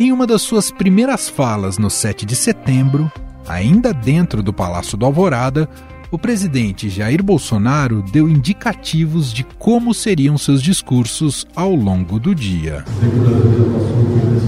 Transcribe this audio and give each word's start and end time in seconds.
Em 0.00 0.12
uma 0.12 0.28
das 0.28 0.42
suas 0.42 0.70
primeiras 0.70 1.28
falas 1.28 1.76
no 1.76 1.90
7 1.90 2.24
de 2.24 2.36
setembro, 2.36 3.10
ainda 3.48 3.92
dentro 3.92 4.44
do 4.44 4.52
Palácio 4.52 4.96
do 4.96 5.04
Alvorada, 5.04 5.68
o 6.08 6.16
presidente 6.16 6.88
Jair 6.88 7.20
Bolsonaro 7.20 8.00
deu 8.12 8.28
indicativos 8.28 9.32
de 9.32 9.42
como 9.58 9.92
seriam 9.92 10.38
seus 10.38 10.62
discursos 10.62 11.48
ao 11.52 11.74
longo 11.74 12.20
do 12.20 12.32
dia. 12.32 12.84
O 12.86 13.00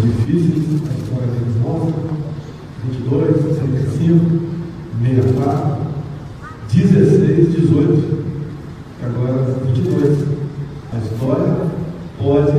difíceis, 0.07 0.83
a 0.89 0.95
história 1.03 1.27
tem 1.33 2.93
22, 2.93 3.43
65, 3.59 4.51
64, 5.03 5.79
16, 6.73 7.53
18, 7.57 8.25
agora 9.03 9.59
22. 9.67 10.29
A 10.93 10.99
história 10.99 11.57
pode 12.21 12.53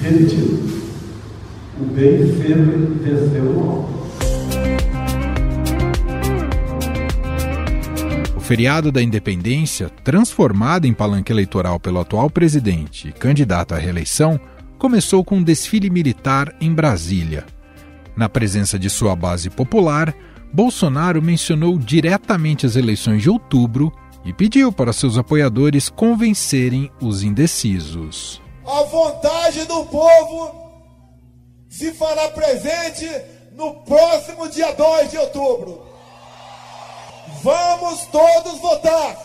repetir. 0.00 0.63
O 1.94 1.96
bem 1.96 2.26
sempre 2.26 2.76
venceu 3.02 3.44
o 3.44 3.66
mal. 3.66 3.88
O 8.36 8.40
feriado 8.40 8.90
da 8.90 9.00
independência, 9.00 9.88
transformado 10.02 10.86
em 10.86 10.92
palanque 10.92 11.30
eleitoral 11.30 11.78
pelo 11.78 12.00
atual 12.00 12.28
presidente 12.28 13.10
e 13.10 13.12
candidato 13.12 13.76
à 13.76 13.78
reeleição, 13.78 14.40
começou 14.76 15.24
com 15.24 15.36
um 15.36 15.42
desfile 15.42 15.88
militar 15.88 16.52
em 16.60 16.74
Brasília. 16.74 17.46
Na 18.16 18.28
presença 18.28 18.76
de 18.76 18.90
sua 18.90 19.14
base 19.14 19.48
popular, 19.48 20.12
Bolsonaro 20.52 21.22
mencionou 21.22 21.78
diretamente 21.78 22.66
as 22.66 22.74
eleições 22.74 23.22
de 23.22 23.30
outubro 23.30 23.92
e 24.24 24.32
pediu 24.32 24.72
para 24.72 24.92
seus 24.92 25.16
apoiadores 25.16 25.88
convencerem 25.88 26.90
os 27.00 27.22
indecisos. 27.22 28.42
A 28.66 28.82
vontade 28.82 29.64
do 29.64 29.84
povo 29.84 30.63
se 31.76 31.92
fará 31.92 32.28
presente 32.28 33.08
no 33.52 33.74
próximo 33.82 34.48
dia 34.48 34.72
2 34.72 35.10
de 35.10 35.18
outubro. 35.18 35.86
Vamos 37.42 38.06
todos 38.06 38.58
votar. 38.60 39.16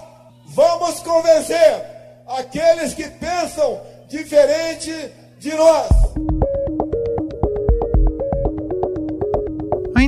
Vamos 0.47 0.99
convencer 1.01 1.85
aqueles 2.27 2.95
que 2.95 3.07
pensam 3.07 3.79
diferente 4.07 5.13
de 5.37 5.53
nós. 5.53 5.89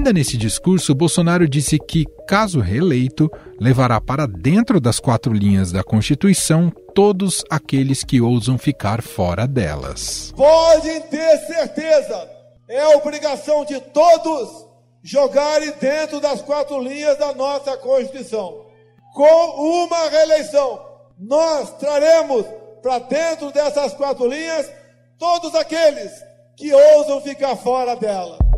Ainda 0.01 0.13
nesse 0.13 0.35
discurso, 0.35 0.95
Bolsonaro 0.95 1.47
disse 1.47 1.77
que, 1.77 2.07
caso 2.27 2.59
reeleito, 2.59 3.29
levará 3.59 4.01
para 4.01 4.25
dentro 4.25 4.81
das 4.81 4.99
quatro 4.99 5.31
linhas 5.31 5.71
da 5.71 5.83
Constituição 5.83 6.71
todos 6.95 7.43
aqueles 7.51 8.03
que 8.03 8.19
ousam 8.19 8.57
ficar 8.57 9.03
fora 9.03 9.45
delas. 9.45 10.33
Podem 10.35 11.01
ter 11.01 11.37
certeza, 11.45 12.27
é 12.67 12.83
obrigação 12.95 13.63
de 13.63 13.79
todos 13.79 14.65
jogarem 15.03 15.71
dentro 15.79 16.19
das 16.19 16.41
quatro 16.41 16.81
linhas 16.81 17.19
da 17.19 17.35
nossa 17.35 17.77
Constituição. 17.77 18.65
Com 19.13 19.85
uma 19.85 20.09
reeleição, 20.09 20.81
nós 21.15 21.77
traremos 21.77 22.43
para 22.81 22.97
dentro 22.97 23.51
dessas 23.51 23.93
quatro 23.93 24.25
linhas 24.25 24.67
todos 25.19 25.53
aqueles 25.53 26.11
que 26.57 26.73
ousam 26.73 27.21
ficar 27.21 27.55
fora 27.55 27.95
dela. 27.95 28.50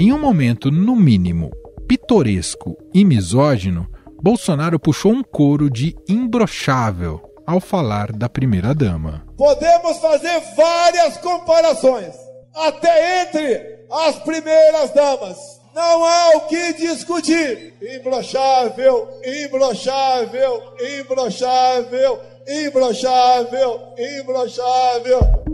Em 0.00 0.12
um 0.12 0.18
momento, 0.20 0.70
no 0.70 0.94
mínimo, 0.94 1.50
pitoresco 1.88 2.78
e 2.94 3.04
misógino, 3.04 3.84
Bolsonaro 4.22 4.78
puxou 4.78 5.10
um 5.10 5.24
coro 5.24 5.68
de 5.68 5.96
imbrochável 6.08 7.20
ao 7.44 7.58
falar 7.58 8.12
da 8.12 8.28
primeira-dama. 8.28 9.26
Podemos 9.36 9.98
fazer 9.98 10.40
várias 10.56 11.16
comparações, 11.16 12.14
até 12.54 13.22
entre 13.22 13.86
as 13.90 14.14
primeiras 14.20 14.92
damas. 14.94 15.36
Não 15.74 16.04
há 16.04 16.36
o 16.36 16.40
que 16.42 16.74
discutir. 16.74 17.74
Imbrochável, 17.82 19.08
imbrochável, 19.24 20.62
imbrochável, 20.80 22.20
imbrochável, 22.46 23.80
imbrochável. 23.98 25.47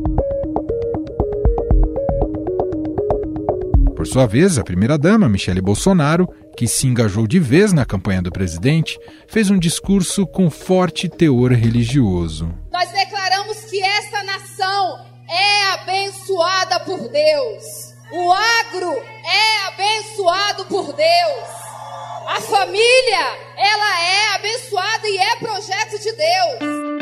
Por 4.05 4.09
sua 4.13 4.27
vez, 4.27 4.59
a 4.59 4.63
primeira-dama, 4.63 5.31
Michele 5.31 5.63
Bolsonaro, 5.63 6.29
que 6.59 6.69
se 6.69 6.87
engajou 6.87 7.27
de 7.27 7.41
vez 7.41 7.73
na 7.73 7.87
campanha 7.87 8.21
do 8.21 8.31
presidente, 8.31 8.99
fez 9.27 9.49
um 9.49 9.59
discurso 9.59 10.27
com 10.27 10.51
forte 10.51 11.09
teor 11.09 11.53
religioso. 11.53 12.55
Nós 12.71 12.91
declaramos 12.91 13.65
que 13.65 13.83
essa 13.83 14.23
nação 14.25 15.07
é 15.27 15.73
abençoada 15.73 16.81
por 16.81 16.99
Deus. 17.09 17.65
O 18.13 18.31
agro 18.31 18.93
é 18.93 19.69
abençoado 19.69 20.67
por 20.67 20.93
Deus. 20.93 21.49
A 22.29 22.43
família, 22.43 23.25
ela 23.57 24.01
é 24.03 24.35
abençoada 24.35 25.09
e 25.09 25.17
é 25.17 25.37
projeto 25.37 25.99
de 25.99 26.13
Deus. 26.13 26.94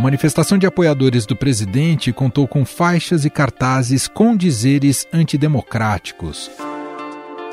A 0.00 0.02
manifestação 0.02 0.56
de 0.56 0.66
apoiadores 0.66 1.26
do 1.26 1.36
presidente 1.36 2.10
contou 2.10 2.48
com 2.48 2.64
faixas 2.64 3.26
e 3.26 3.28
cartazes 3.28 4.08
com 4.08 4.34
dizeres 4.34 5.06
antidemocráticos. 5.12 6.50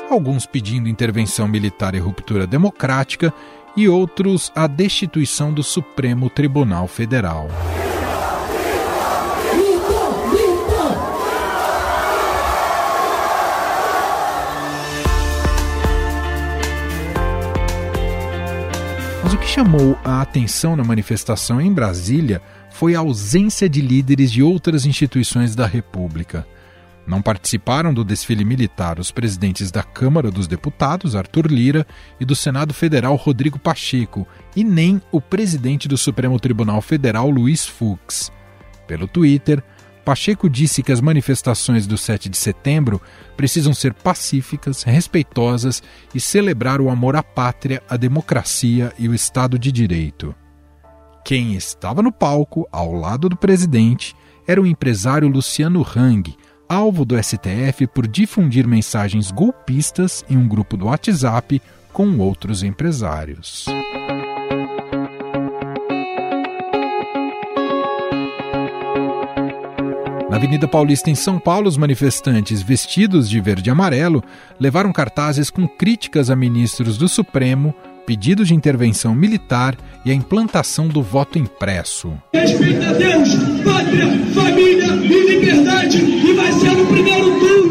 Alguns 0.08 0.46
pedindo 0.46 0.88
intervenção 0.88 1.46
militar 1.46 1.94
e 1.94 1.98
ruptura 1.98 2.46
democrática, 2.46 3.34
e 3.76 3.86
outros 3.86 4.50
a 4.56 4.66
destituição 4.66 5.52
do 5.52 5.62
Supremo 5.62 6.30
Tribunal 6.30 6.88
Federal. 6.88 7.50
Mas 19.28 19.34
o 19.34 19.40
que 19.40 19.46
chamou 19.46 19.98
a 20.02 20.22
atenção 20.22 20.74
na 20.74 20.82
manifestação 20.82 21.60
em 21.60 21.70
Brasília 21.70 22.40
foi 22.70 22.94
a 22.94 23.00
ausência 23.00 23.68
de 23.68 23.82
líderes 23.82 24.32
de 24.32 24.42
outras 24.42 24.86
instituições 24.86 25.54
da 25.54 25.66
República. 25.66 26.46
Não 27.06 27.20
participaram 27.20 27.92
do 27.92 28.02
desfile 28.02 28.42
militar 28.42 28.98
os 28.98 29.10
presidentes 29.10 29.70
da 29.70 29.82
Câmara 29.82 30.30
dos 30.30 30.46
Deputados, 30.46 31.14
Arthur 31.14 31.46
Lira, 31.46 31.86
e 32.18 32.24
do 32.24 32.34
Senado 32.34 32.72
Federal, 32.72 33.16
Rodrigo 33.16 33.58
Pacheco, 33.58 34.26
e 34.56 34.64
nem 34.64 34.98
o 35.12 35.20
presidente 35.20 35.86
do 35.86 35.98
Supremo 35.98 36.40
Tribunal 36.40 36.80
Federal, 36.80 37.28
Luiz 37.28 37.66
Fux. 37.66 38.32
Pelo 38.86 39.06
Twitter, 39.06 39.62
Pacheco 40.08 40.48
disse 40.48 40.82
que 40.82 40.90
as 40.90 41.02
manifestações 41.02 41.86
do 41.86 41.98
7 41.98 42.30
de 42.30 42.36
setembro 42.38 42.98
precisam 43.36 43.74
ser 43.74 43.92
pacíficas, 43.92 44.82
respeitosas 44.82 45.82
e 46.14 46.18
celebrar 46.18 46.80
o 46.80 46.88
amor 46.88 47.14
à 47.14 47.22
pátria, 47.22 47.82
a 47.86 47.94
democracia 47.94 48.90
e 48.98 49.06
o 49.06 49.14
Estado 49.14 49.58
de 49.58 49.70
Direito. 49.70 50.34
Quem 51.22 51.54
estava 51.54 52.00
no 52.00 52.10
palco, 52.10 52.66
ao 52.72 52.94
lado 52.94 53.28
do 53.28 53.36
presidente, 53.36 54.16
era 54.46 54.62
o 54.62 54.66
empresário 54.66 55.28
Luciano 55.28 55.86
Hang, 55.94 56.34
alvo 56.66 57.04
do 57.04 57.22
STF 57.22 57.86
por 57.88 58.08
difundir 58.08 58.66
mensagens 58.66 59.30
golpistas 59.30 60.24
em 60.30 60.38
um 60.38 60.48
grupo 60.48 60.74
do 60.74 60.86
WhatsApp 60.86 61.60
com 61.92 62.16
outros 62.16 62.62
empresários. 62.62 63.66
Avenida 70.38 70.68
Paulista, 70.68 71.10
em 71.10 71.16
São 71.16 71.36
Paulo, 71.36 71.66
os 71.66 71.76
manifestantes, 71.76 72.62
vestidos 72.62 73.28
de 73.28 73.40
verde 73.40 73.70
e 73.70 73.72
amarelo, 73.72 74.22
levaram 74.60 74.92
cartazes 74.92 75.50
com 75.50 75.66
críticas 75.66 76.30
a 76.30 76.36
ministros 76.36 76.96
do 76.96 77.08
Supremo, 77.08 77.74
pedidos 78.06 78.46
de 78.46 78.54
intervenção 78.54 79.16
militar 79.16 79.76
e 80.04 80.12
a 80.12 80.14
implantação 80.14 80.86
do 80.86 81.02
voto 81.02 81.40
impresso. 81.40 82.12
Respeito 82.32 82.86
a 82.86 82.92
Deus, 82.92 83.34
pátria, 83.64 84.06
família 84.32 84.86
e 84.94 85.34
liberdade, 85.34 85.98
e 85.98 86.32
vai 86.32 86.52
ser 86.52 86.70
no 86.70 86.86
primeiro 86.86 87.40
turno! 87.40 87.67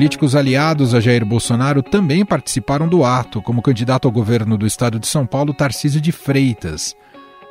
Políticos 0.00 0.34
aliados 0.34 0.94
a 0.94 0.98
Jair 0.98 1.26
Bolsonaro 1.26 1.82
também 1.82 2.24
participaram 2.24 2.88
do 2.88 3.04
ato, 3.04 3.42
como 3.42 3.60
candidato 3.60 4.08
ao 4.08 4.10
governo 4.10 4.56
do 4.56 4.66
estado 4.66 4.98
de 4.98 5.06
São 5.06 5.26
Paulo, 5.26 5.52
Tarcísio 5.52 6.00
de 6.00 6.10
Freitas. 6.10 6.96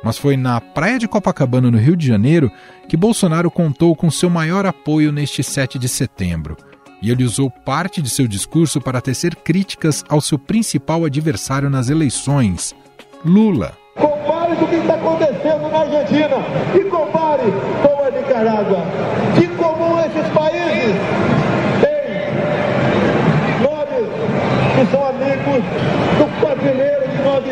Mas 0.02 0.18
foi 0.18 0.36
na 0.36 0.60
praia 0.60 0.98
de 0.98 1.06
Copacabana, 1.06 1.70
no 1.70 1.78
Rio 1.78 1.96
de 1.96 2.04
Janeiro, 2.04 2.50
que 2.88 2.96
Bolsonaro 2.96 3.52
contou 3.52 3.94
com 3.94 4.10
seu 4.10 4.28
maior 4.28 4.66
apoio 4.66 5.12
neste 5.12 5.44
7 5.44 5.78
de 5.78 5.88
setembro. 5.88 6.56
E 7.00 7.12
ele 7.12 7.22
usou 7.22 7.52
parte 7.52 8.02
de 8.02 8.10
seu 8.10 8.26
discurso 8.26 8.80
para 8.80 9.00
tecer 9.00 9.36
críticas 9.36 10.04
ao 10.08 10.20
seu 10.20 10.36
principal 10.36 11.04
adversário 11.04 11.70
nas 11.70 11.88
eleições, 11.88 12.74
Lula. 13.24 13.78
Compare 13.94 14.56
que 14.56 14.74
está 14.74 14.94
acontecendo 14.96 15.70
na 15.70 15.78
Argentina 15.82 16.36
e 16.74 16.84
compare 16.90 17.19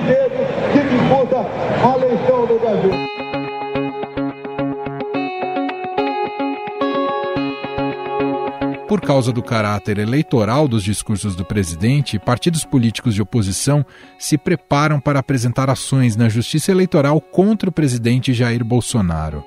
que 0.02 0.80
disputa 0.88 1.38
a 1.84 1.98
eleição 1.98 2.46
do 2.46 2.58
Brasil. 2.58 3.18
Por 8.88 9.02
causa 9.02 9.30
do 9.32 9.42
caráter 9.42 9.98
eleitoral 9.98 10.66
dos 10.66 10.82
discursos 10.82 11.36
do 11.36 11.44
presidente, 11.44 12.18
partidos 12.18 12.64
políticos 12.64 13.14
de 13.14 13.20
oposição 13.20 13.84
se 14.18 14.38
preparam 14.38 14.98
para 14.98 15.18
apresentar 15.18 15.68
ações 15.68 16.16
na 16.16 16.28
justiça 16.28 16.70
eleitoral 16.70 17.20
contra 17.20 17.68
o 17.68 17.72
presidente 17.72 18.32
Jair 18.32 18.64
Bolsonaro. 18.64 19.44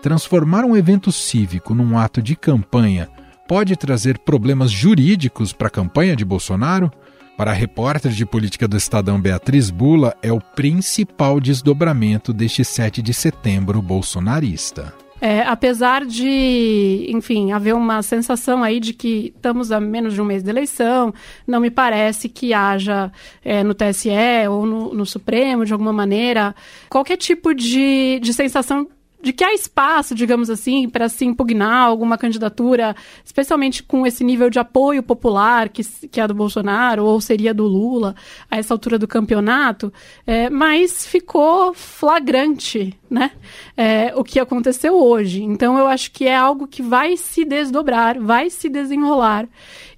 Transformar 0.00 0.64
um 0.64 0.74
evento 0.74 1.12
cívico 1.12 1.74
num 1.74 1.98
ato 1.98 2.22
de 2.22 2.34
campanha 2.34 3.10
pode 3.46 3.76
trazer 3.76 4.18
problemas 4.18 4.70
jurídicos 4.70 5.52
para 5.52 5.66
a 5.66 5.70
campanha 5.70 6.16
de 6.16 6.24
Bolsonaro? 6.24 6.90
Para 7.36 7.50
a 7.50 7.54
repórter 7.54 8.12
de 8.12 8.26
política 8.26 8.68
do 8.68 8.76
Estadão 8.76 9.20
Beatriz 9.20 9.70
Bula, 9.70 10.14
é 10.22 10.30
o 10.30 10.40
principal 10.40 11.40
desdobramento 11.40 12.32
deste 12.32 12.64
7 12.64 13.00
de 13.00 13.14
setembro 13.14 13.80
bolsonarista. 13.80 14.94
É, 15.24 15.42
apesar 15.42 16.04
de, 16.04 17.06
enfim, 17.08 17.52
haver 17.52 17.74
uma 17.76 18.02
sensação 18.02 18.62
aí 18.64 18.80
de 18.80 18.92
que 18.92 19.32
estamos 19.34 19.70
a 19.70 19.78
menos 19.78 20.14
de 20.14 20.20
um 20.20 20.24
mês 20.24 20.42
da 20.42 20.50
eleição, 20.50 21.14
não 21.46 21.60
me 21.60 21.70
parece 21.70 22.28
que 22.28 22.52
haja 22.52 23.10
é, 23.44 23.62
no 23.62 23.72
TSE 23.72 24.10
ou 24.50 24.66
no, 24.66 24.92
no, 24.92 25.06
Supremo, 25.06 25.64
de 25.64 25.72
alguma 25.72 25.92
maneira, 25.92 26.52
qualquer 26.90 27.16
tipo 27.16 27.54
de, 27.54 28.18
de 28.20 28.34
sensação 28.34 28.88
de 29.22 29.32
que 29.32 29.44
há 29.44 29.54
espaço, 29.54 30.14
digamos 30.14 30.50
assim, 30.50 30.88
para 30.88 31.08
se 31.08 31.24
impugnar 31.24 31.86
alguma 31.86 32.18
candidatura, 32.18 32.94
especialmente 33.24 33.82
com 33.82 34.04
esse 34.04 34.24
nível 34.24 34.50
de 34.50 34.58
apoio 34.58 35.02
popular 35.02 35.68
que, 35.68 35.84
que 36.08 36.20
é 36.20 36.26
do 36.26 36.34
Bolsonaro 36.34 37.04
ou 37.04 37.20
seria 37.20 37.54
do 37.54 37.64
Lula 37.64 38.16
a 38.50 38.58
essa 38.58 38.74
altura 38.74 38.98
do 38.98 39.06
campeonato, 39.06 39.92
é, 40.26 40.50
mas 40.50 41.06
ficou 41.06 41.72
flagrante, 41.72 42.98
né? 43.08 43.30
É, 43.76 44.12
o 44.16 44.24
que 44.24 44.40
aconteceu 44.40 45.00
hoje. 45.00 45.42
Então 45.42 45.78
eu 45.78 45.86
acho 45.86 46.10
que 46.10 46.26
é 46.26 46.36
algo 46.36 46.66
que 46.66 46.82
vai 46.82 47.16
se 47.16 47.44
desdobrar, 47.44 48.20
vai 48.20 48.50
se 48.50 48.68
desenrolar 48.68 49.48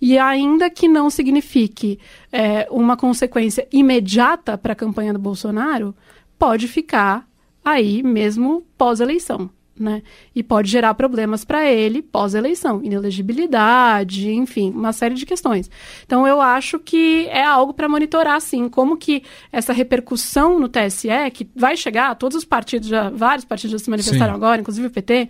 e 0.01 0.19
ainda 0.19 0.69
que 0.69 0.87
não 0.87 1.09
signifique 1.09 1.99
é, 2.31 2.69
uma 2.71 2.95
consequência 2.95 3.67
imediata 3.73 4.59
para 4.59 4.75
a 4.75 4.77
campanha 4.77 5.15
do 5.15 5.19
Bolsonaro, 5.19 5.95
pode 6.39 6.69
ficar 6.69 7.27
aí 7.65 8.03
mesmo 8.03 8.63
pós-eleição 8.77 9.51
né? 9.79 10.03
E 10.35 10.43
pode 10.43 10.71
gerar 10.71 10.95
problemas 10.95 11.45
para 11.45 11.69
ele 11.69 12.01
pós-eleição, 12.01 12.81
inelegibilidade, 12.83 14.31
enfim, 14.31 14.71
uma 14.71 14.93
série 14.93 15.15
de 15.15 15.27
questões. 15.27 15.69
Então 16.07 16.27
eu 16.27 16.41
acho 16.41 16.79
que 16.79 17.27
é 17.29 17.45
algo 17.45 17.75
para 17.75 17.89
monitorar, 17.89 18.41
sim, 18.41 18.69
como 18.69 18.97
que 18.97 19.25
essa 19.51 19.73
repercussão 19.73 20.61
no 20.61 20.69
TSE, 20.69 21.09
que 21.33 21.49
vai 21.57 21.77
chegar, 21.77 22.15
todos 22.15 22.39
os 22.39 22.45
partidos, 22.45 22.89
já, 22.89 23.11
vários 23.11 23.45
partidos 23.45 23.73
já 23.73 23.79
se 23.85 23.91
manifestaram 23.91 24.33
sim. 24.33 24.37
agora, 24.37 24.61
inclusive 24.61 24.87
o 24.87 24.91
PT, 24.91 25.29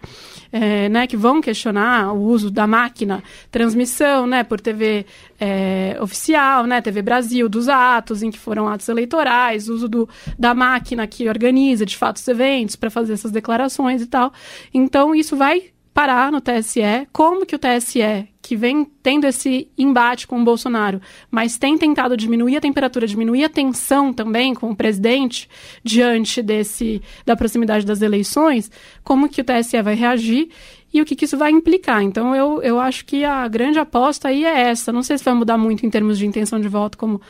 é, 0.52 0.88
né, 0.90 1.06
que 1.06 1.16
vão 1.16 1.40
questionar 1.40 2.12
o 2.12 2.22
uso 2.22 2.50
da 2.50 2.66
máquina, 2.66 3.22
transmissão, 3.50 4.26
né, 4.26 4.44
por 4.44 4.60
TV 4.60 5.06
é, 5.40 5.96
oficial, 6.00 6.66
né, 6.66 6.82
TV 6.82 7.00
Brasil, 7.00 7.48
dos 7.48 7.68
atos 7.68 8.22
em 8.22 8.30
que 8.30 8.38
foram 8.38 8.68
atos 8.68 8.88
eleitorais, 8.88 9.68
uso 9.68 9.88
do, 9.88 10.08
da 10.38 10.54
máquina 10.54 11.06
que 11.06 11.28
organiza, 11.28 11.86
de 11.86 11.96
fato, 11.96 12.16
os 12.16 12.28
eventos 12.28 12.76
para 12.76 12.90
fazer 12.90 13.14
essas 13.14 13.30
declarações 13.30 14.02
e 14.02 14.06
tal. 14.06 14.33
Então, 14.72 15.14
isso 15.14 15.36
vai 15.36 15.74
parar 15.94 16.32
no 16.32 16.40
TSE. 16.40 17.06
Como 17.12 17.46
que 17.46 17.54
o 17.54 17.58
TSE, 17.58 18.28
que 18.42 18.56
vem 18.56 18.84
tendo 19.00 19.26
esse 19.26 19.68
embate 19.78 20.26
com 20.26 20.40
o 20.40 20.44
Bolsonaro, 20.44 21.00
mas 21.30 21.56
tem 21.56 21.78
tentado 21.78 22.16
diminuir 22.16 22.56
a 22.56 22.60
temperatura, 22.60 23.06
diminuir 23.06 23.44
a 23.44 23.48
tensão 23.48 24.12
também 24.12 24.52
com 24.54 24.70
o 24.70 24.76
presidente 24.76 25.48
diante 25.84 26.42
desse 26.42 27.00
da 27.24 27.36
proximidade 27.36 27.86
das 27.86 28.02
eleições, 28.02 28.70
como 29.04 29.28
que 29.28 29.40
o 29.40 29.44
TSE 29.44 29.80
vai 29.80 29.94
reagir 29.94 30.48
e 30.92 31.00
o 31.00 31.04
que, 31.04 31.14
que 31.14 31.24
isso 31.24 31.38
vai 31.38 31.50
implicar. 31.50 32.02
Então, 32.02 32.34
eu, 32.34 32.60
eu 32.62 32.80
acho 32.80 33.04
que 33.04 33.24
a 33.24 33.46
grande 33.46 33.78
aposta 33.78 34.28
aí 34.28 34.44
é 34.44 34.62
essa. 34.62 34.92
Não 34.92 35.02
sei 35.02 35.16
se 35.16 35.24
vai 35.24 35.34
mudar 35.34 35.56
muito 35.56 35.86
em 35.86 35.90
termos 35.90 36.18
de 36.18 36.26
intenção 36.26 36.60
de 36.60 36.68
voto, 36.68 36.98
como 36.98 37.20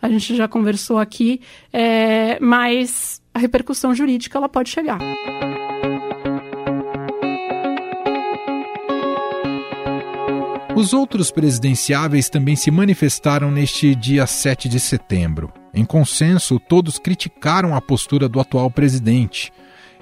a 0.00 0.08
gente 0.08 0.34
já 0.36 0.46
conversou 0.46 0.98
aqui, 0.98 1.40
é, 1.72 2.38
mas 2.40 3.22
a 3.32 3.38
repercussão 3.38 3.94
jurídica 3.94 4.36
ela 4.36 4.48
pode 4.48 4.68
chegar. 4.68 4.98
Os 10.76 10.92
outros 10.92 11.30
presidenciáveis 11.30 12.28
também 12.28 12.56
se 12.56 12.68
manifestaram 12.68 13.48
neste 13.48 13.94
dia 13.94 14.26
7 14.26 14.68
de 14.68 14.80
setembro. 14.80 15.52
Em 15.72 15.84
consenso, 15.84 16.58
todos 16.58 16.98
criticaram 16.98 17.76
a 17.76 17.80
postura 17.80 18.28
do 18.28 18.40
atual 18.40 18.68
presidente. 18.68 19.52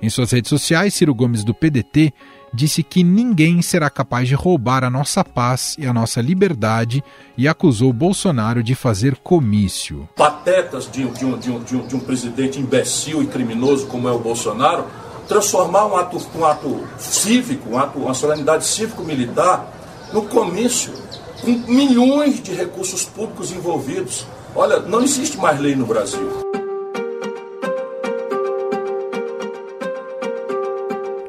Em 0.01 0.09
suas 0.09 0.31
redes 0.31 0.49
sociais, 0.49 0.95
Ciro 0.95 1.15
Gomes 1.15 1.45
do 1.45 1.53
PDT 1.53 2.15
disse 2.55 2.83
que 2.83 3.05
ninguém 3.05 3.61
será 3.61 3.91
capaz 3.91 4.27
de 4.27 4.35
roubar 4.35 4.83
a 4.83 4.89
nossa 4.89 5.23
paz 5.23 5.77
e 5.79 5.87
a 5.87 5.93
nossa 5.93 6.23
liberdade 6.23 7.05
e 7.37 7.47
acusou 7.47 7.93
Bolsonaro 7.93 8.63
de 8.63 8.75
fazer 8.75 9.17
comício. 9.17 10.09
Patetas 10.17 10.91
de, 10.91 11.05
de, 11.05 11.25
um, 11.27 11.39
de, 11.39 11.51
um, 11.51 11.63
de, 11.63 11.77
um, 11.77 11.87
um 11.97 12.01
presidente 12.01 12.59
imbecil 12.59 13.23
e 13.23 13.27
criminoso 13.27 13.87
como 13.89 14.09
é 14.09 14.13
o 14.13 14.19
Bolsonaro 14.19 14.87
transformar 15.29 15.87
um 15.87 15.97
ato, 15.97 16.19
um 16.35 16.45
ato 16.47 16.89
cívico, 16.99 17.71
um 17.71 17.79
ato, 17.79 17.99
uma 17.99 18.15
solenidade 18.15 18.65
cívico-militar 18.65 19.81
no 20.12 20.23
comício, 20.23 20.93
com 21.41 21.50
milhões 21.73 22.43
de 22.43 22.53
recursos 22.53 23.05
públicos 23.05 23.50
envolvidos. 23.50 24.26
Olha, 24.55 24.81
não 24.81 25.03
existe 25.03 25.37
mais 25.38 25.59
lei 25.59 25.75
no 25.75 25.87
Brasil. 25.87 26.29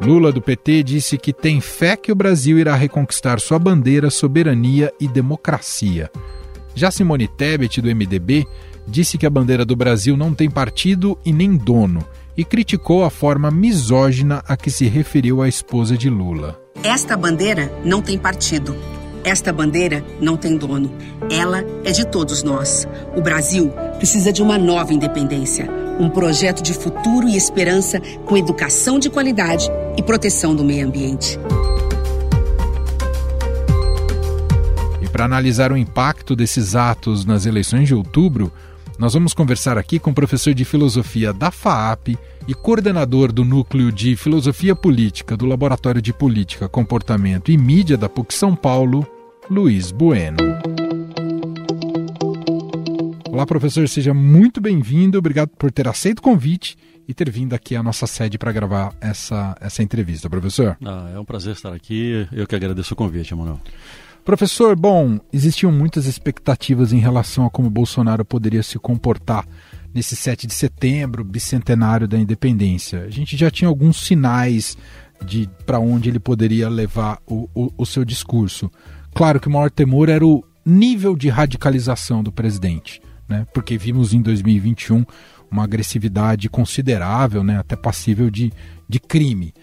Lula 0.01 0.33
do 0.33 0.41
PT 0.41 0.83
disse 0.83 1.17
que 1.17 1.31
tem 1.31 1.61
fé 1.61 1.95
que 1.95 2.11
o 2.11 2.15
Brasil 2.15 2.59
irá 2.59 2.75
reconquistar 2.75 3.39
sua 3.39 3.57
bandeira, 3.57 4.09
soberania 4.09 4.93
e 4.99 5.07
democracia. 5.07 6.11
Já 6.75 6.91
Simone 6.91 7.27
Tebet, 7.27 7.79
do 7.81 7.87
MDB, 7.87 8.45
disse 8.85 9.17
que 9.17 9.25
a 9.25 9.29
bandeira 9.29 9.63
do 9.63 9.77
Brasil 9.77 10.17
não 10.17 10.33
tem 10.33 10.49
partido 10.49 11.17
e 11.23 11.31
nem 11.31 11.55
dono 11.55 12.05
e 12.35 12.43
criticou 12.43 13.05
a 13.05 13.09
forma 13.09 13.49
misógina 13.49 14.43
a 14.47 14.57
que 14.57 14.69
se 14.69 14.87
referiu 14.87 15.41
a 15.41 15.47
esposa 15.47 15.97
de 15.97 16.09
Lula. 16.09 16.62
Esta 16.81 17.15
bandeira 17.15 17.71
não 17.85 18.01
tem 18.01 18.17
partido. 18.17 18.75
Esta 19.23 19.53
bandeira 19.53 20.03
não 20.19 20.35
tem 20.35 20.57
dono. 20.57 20.91
Ela 21.29 21.63
é 21.85 21.91
de 21.91 22.05
todos 22.05 22.41
nós. 22.41 22.87
O 23.15 23.21
Brasil 23.21 23.69
precisa 23.97 24.33
de 24.33 24.41
uma 24.41 24.57
nova 24.57 24.93
independência, 24.93 25.69
um 25.99 26.09
projeto 26.09 26.61
de 26.61 26.73
futuro 26.73 27.27
e 27.27 27.37
esperança 27.37 28.01
com 28.25 28.35
educação 28.35 28.97
de 28.97 29.09
qualidade 29.09 29.69
e 29.95 30.01
proteção 30.01 30.55
do 30.55 30.63
meio 30.63 30.87
ambiente. 30.87 31.39
E 35.01 35.07
para 35.07 35.25
analisar 35.25 35.71
o 35.71 35.77
impacto 35.77 36.35
desses 36.35 36.75
atos 36.75 37.23
nas 37.23 37.45
eleições 37.45 37.87
de 37.87 37.95
outubro, 37.95 38.51
nós 39.03 39.15
vamos 39.15 39.33
conversar 39.33 39.77
aqui 39.77 39.99
com 39.99 40.11
o 40.11 40.13
professor 40.13 40.53
de 40.53 40.63
filosofia 40.63 41.33
da 41.33 41.51
FAAP 41.51 42.17
e 42.47 42.53
coordenador 42.53 43.33
do 43.33 43.43
Núcleo 43.43 43.91
de 43.91 44.15
Filosofia 44.15 44.73
Política 44.73 45.35
do 45.35 45.45
Laboratório 45.45 46.01
de 46.01 46.13
Política, 46.13 46.69
Comportamento 46.69 47.51
e 47.51 47.57
Mídia 47.57 47.97
da 47.97 48.07
PUC 48.07 48.33
São 48.33 48.55
Paulo, 48.55 49.05
Luiz 49.49 49.91
Bueno. 49.91 50.37
Olá, 53.29 53.45
professor, 53.45 53.89
seja 53.89 54.13
muito 54.13 54.61
bem-vindo. 54.61 55.17
Obrigado 55.17 55.49
por 55.49 55.69
ter 55.69 55.85
aceito 55.85 56.19
o 56.19 56.21
convite 56.21 56.77
e 57.05 57.13
ter 57.13 57.29
vindo 57.29 57.53
aqui 57.53 57.75
à 57.75 57.83
nossa 57.83 58.07
sede 58.07 58.37
para 58.37 58.53
gravar 58.53 58.95
essa, 59.01 59.53
essa 59.59 59.83
entrevista, 59.83 60.29
professor. 60.29 60.77
Ah, 60.81 61.11
é 61.13 61.19
um 61.19 61.25
prazer 61.25 61.51
estar 61.51 61.73
aqui. 61.73 62.25
Eu 62.31 62.47
que 62.47 62.55
agradeço 62.55 62.93
o 62.93 62.95
convite, 62.95 63.33
Emanuel. 63.33 63.59
Professor, 64.23 64.75
bom, 64.75 65.19
existiam 65.33 65.71
muitas 65.71 66.05
expectativas 66.05 66.93
em 66.93 66.99
relação 66.99 67.45
a 67.45 67.49
como 67.49 67.69
Bolsonaro 67.69 68.23
poderia 68.23 68.63
se 68.63 68.79
comportar 68.79 69.45
nesse 69.93 70.15
7 70.15 70.47
de 70.47 70.53
setembro, 70.53 71.25
bicentenário 71.25 72.07
da 72.07 72.17
independência. 72.17 73.01
A 73.03 73.09
gente 73.09 73.35
já 73.35 73.51
tinha 73.51 73.67
alguns 73.67 73.97
sinais 73.97 74.77
de 75.25 75.49
para 75.65 75.77
onde 75.77 76.09
ele 76.09 76.19
poderia 76.19 76.69
levar 76.69 77.19
o, 77.27 77.49
o, 77.53 77.69
o 77.77 77.85
seu 77.85 78.05
discurso. 78.05 78.71
Claro 79.13 79.39
que 79.39 79.47
o 79.47 79.51
maior 79.51 79.69
temor 79.69 80.07
era 80.07 80.25
o 80.25 80.43
nível 80.65 81.15
de 81.15 81.27
radicalização 81.29 82.23
do 82.23 82.31
presidente, 82.31 83.01
né? 83.27 83.45
porque 83.53 83.77
vimos 83.77 84.13
em 84.13 84.21
2021 84.21 85.05
uma 85.51 85.65
agressividade 85.65 86.49
considerável, 86.49 87.43
né? 87.43 87.59
até 87.59 87.75
passível 87.75 88.29
de, 88.29 88.51
de 88.87 88.99
crime. 88.99 89.53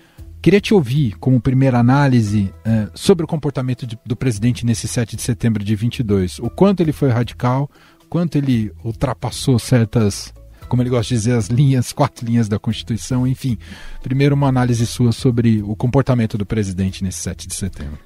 Queria 0.42 0.60
te 0.60 0.72
ouvir, 0.72 1.18
como 1.18 1.38
primeira 1.38 1.78
análise, 1.78 2.52
é, 2.64 2.88
sobre 2.94 3.24
o 3.24 3.28
comportamento 3.28 3.86
do 4.06 4.16
presidente 4.16 4.64
nesse 4.64 4.88
7 4.88 5.14
de 5.14 5.20
setembro 5.20 5.62
de 5.62 5.76
22. 5.76 6.38
O 6.38 6.48
quanto 6.48 6.80
ele 6.80 6.92
foi 6.92 7.10
radical, 7.10 7.70
quanto 8.08 8.36
ele 8.36 8.72
ultrapassou 8.82 9.58
certas, 9.58 10.32
como 10.66 10.82
ele 10.82 10.88
gosta 10.88 11.12
de 11.12 11.20
dizer, 11.20 11.32
as 11.34 11.48
linhas, 11.48 11.92
quatro 11.92 12.24
linhas 12.24 12.48
da 12.48 12.58
Constituição, 12.58 13.26
enfim. 13.26 13.58
Primeiro, 14.02 14.34
uma 14.34 14.48
análise 14.48 14.86
sua 14.86 15.12
sobre 15.12 15.62
o 15.62 15.76
comportamento 15.76 16.38
do 16.38 16.46
presidente 16.46 17.04
nesse 17.04 17.18
7 17.18 17.46
de 17.46 17.54
setembro. 17.54 17.98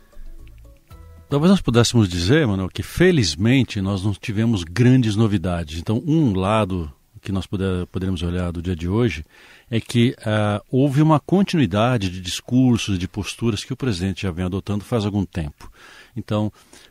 Talvez 1.31 1.50
nós 1.50 1.61
pudéssemos 1.61 2.09
dizer, 2.09 2.45
mano, 2.49 2.69
que 2.69 2.83
felizmente 2.83 3.81
nós 3.81 4.03
não 4.03 4.12
tivemos 4.12 4.64
grandes 4.64 5.14
novidades. 5.14 5.79
Então, 5.79 6.03
um 6.05 6.35
lado 6.35 6.93
que 7.25 7.33
nós 7.33 7.47
puder, 7.47 7.87
poderemos 7.87 8.23
olhar 8.23 8.53
do 8.53 8.61
dia 8.61 8.76
de 8.76 8.87
hoje 8.88 9.25
é 9.75 9.81
que 9.81 10.14
uh, 10.21 10.64
houve 10.71 11.02
uma 11.02 11.19
continuidade 11.19 12.09
de 12.09 12.21
discursos, 12.21 12.97
de 12.97 13.09
posturas 13.09 13.64
que 13.64 13.73
o 13.73 13.76
presidente 13.76 14.23
já 14.23 14.31
vem 14.31 14.45
adotando 14.45 14.85
faz 14.85 15.04
algum 15.04 15.25
tempo. 15.25 15.69
Então, 16.16 16.47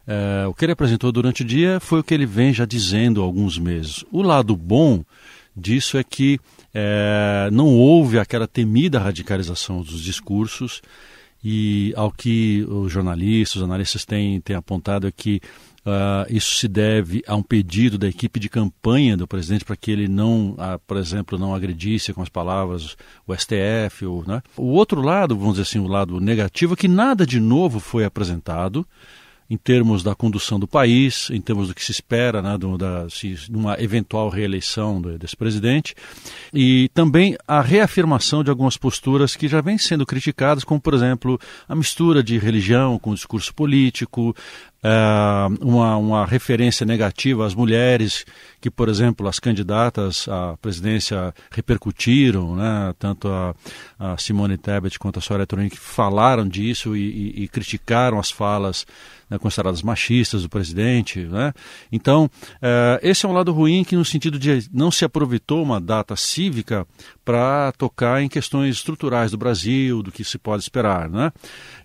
uh, 0.05 0.49
o 0.49 0.53
que 0.53 0.65
ele 0.65 0.73
apresentou 0.73 1.09
durante 1.09 1.43
o 1.43 1.45
dia 1.45 1.79
foi 1.79 2.01
o 2.01 2.03
que 2.03 2.13
ele 2.13 2.25
vem 2.25 2.51
já 2.51 2.65
dizendo 2.65 3.21
há 3.21 3.23
alguns 3.23 3.57
meses. 3.57 4.03
O 4.11 4.21
lado 4.21 4.53
bom 4.57 5.01
disso 5.55 5.97
é 5.97 6.03
que 6.03 6.37
uh, 6.75 7.49
não 7.53 7.67
houve 7.67 8.19
aquela 8.19 8.49
temida 8.49 8.99
radicalização 8.99 9.81
dos 9.81 10.03
discursos 10.03 10.81
e 11.41 11.93
ao 11.95 12.11
que 12.11 12.65
os 12.67 12.91
jornalistas, 12.91 13.55
os 13.55 13.63
analistas 13.63 14.03
têm, 14.03 14.41
têm 14.41 14.57
apontado 14.57 15.07
é 15.07 15.11
que 15.11 15.39
Uh, 15.85 16.23
isso 16.29 16.55
se 16.55 16.67
deve 16.67 17.21
a 17.27 17.35
um 17.35 17.43
pedido 17.43 17.97
da 17.97 18.07
equipe 18.07 18.39
de 18.39 18.47
campanha 18.47 19.17
do 19.17 19.27
presidente 19.27 19.65
para 19.65 19.75
que 19.75 19.91
ele 19.91 20.07
não, 20.07 20.51
uh, 20.51 20.79
por 20.87 20.95
exemplo, 20.95 21.37
não 21.37 21.53
agredisse 21.53 22.13
com 22.13 22.21
as 22.21 22.29
palavras 22.29 22.95
o 23.27 23.35
STF. 23.35 24.05
Ou, 24.05 24.23
né? 24.25 24.41
O 24.55 24.67
outro 24.67 25.01
lado, 25.01 25.35
vamos 25.35 25.55
dizer 25.55 25.63
assim, 25.63 25.79
o 25.79 25.87
lado 25.87 26.21
negativo, 26.21 26.73
é 26.73 26.77
que 26.77 26.87
nada 26.87 27.25
de 27.25 27.39
novo 27.39 27.81
foi 27.81 28.05
apresentado 28.05 28.87
em 29.49 29.57
termos 29.57 30.01
da 30.01 30.15
condução 30.15 30.59
do 30.59 30.67
país, 30.67 31.29
em 31.29 31.39
termos 31.39 31.67
do 31.67 31.75
que 31.75 31.83
se 31.83 31.91
espera, 31.91 32.41
né, 32.41 32.57
da, 32.77 33.09
se, 33.09 33.35
uma 33.51 33.79
eventual 33.79 34.29
reeleição 34.29 35.01
do, 35.01 35.17
desse 35.17 35.35
presidente, 35.35 35.93
e 36.53 36.89
também 36.93 37.37
a 37.47 37.61
reafirmação 37.61 38.43
de 38.43 38.49
algumas 38.49 38.77
posturas 38.77 39.35
que 39.35 39.47
já 39.47 39.61
vêm 39.61 39.77
sendo 39.77 40.05
criticadas, 40.05 40.63
como, 40.63 40.81
por 40.81 40.93
exemplo, 40.93 41.39
a 41.67 41.75
mistura 41.75 42.23
de 42.23 42.37
religião 42.37 42.97
com 42.97 43.13
discurso 43.13 43.53
político, 43.53 44.35
uh, 44.83 45.65
uma, 45.65 45.97
uma 45.97 46.25
referência 46.25 46.85
negativa 46.85 47.45
às 47.45 47.55
mulheres, 47.55 48.25
que, 48.59 48.69
por 48.69 48.89
exemplo, 48.89 49.27
as 49.27 49.39
candidatas 49.39 50.27
à 50.27 50.57
presidência 50.61 51.33
repercutiram, 51.51 52.55
né, 52.55 52.93
tanto 52.99 53.27
a, 53.27 53.55
a 53.99 54.17
Simone 54.17 54.57
Tebet 54.57 54.99
quanto 54.99 55.19
a 55.19 55.21
Soraya 55.21 55.47
Tronic 55.47 55.77
falaram 55.77 56.47
disso 56.47 56.95
e, 56.95 57.33
e, 57.39 57.43
e 57.43 57.47
criticaram 57.47 58.19
as 58.19 58.31
falas 58.31 58.85
né, 59.33 59.39
consideradas 59.39 59.81
machistas 59.81 60.43
do 60.43 60.49
presidente. 60.49 61.19
Né? 61.21 61.53
Então, 61.91 62.29
uh, 62.55 62.99
esse 63.01 63.25
é 63.25 63.29
um 63.29 63.33
lado 63.33 63.51
ruim 63.51 63.83
que, 63.83 63.95
no 63.95 64.05
sentido 64.05 64.37
de 64.37 64.69
não 64.71 64.91
se 64.91 65.03
aproveitou 65.03 65.61
uma 65.63 65.81
data 65.81 66.15
cívica 66.15 66.87
para 67.25 67.71
tocar 67.73 68.21
em 68.21 68.29
questões 68.29 68.75
estruturais 68.75 69.31
do 69.31 69.37
Brasil, 69.37 70.03
do 70.03 70.11
que 70.11 70.23
se 70.23 70.37
pode 70.37 70.63
esperar. 70.63 71.09
Né? 71.09 71.31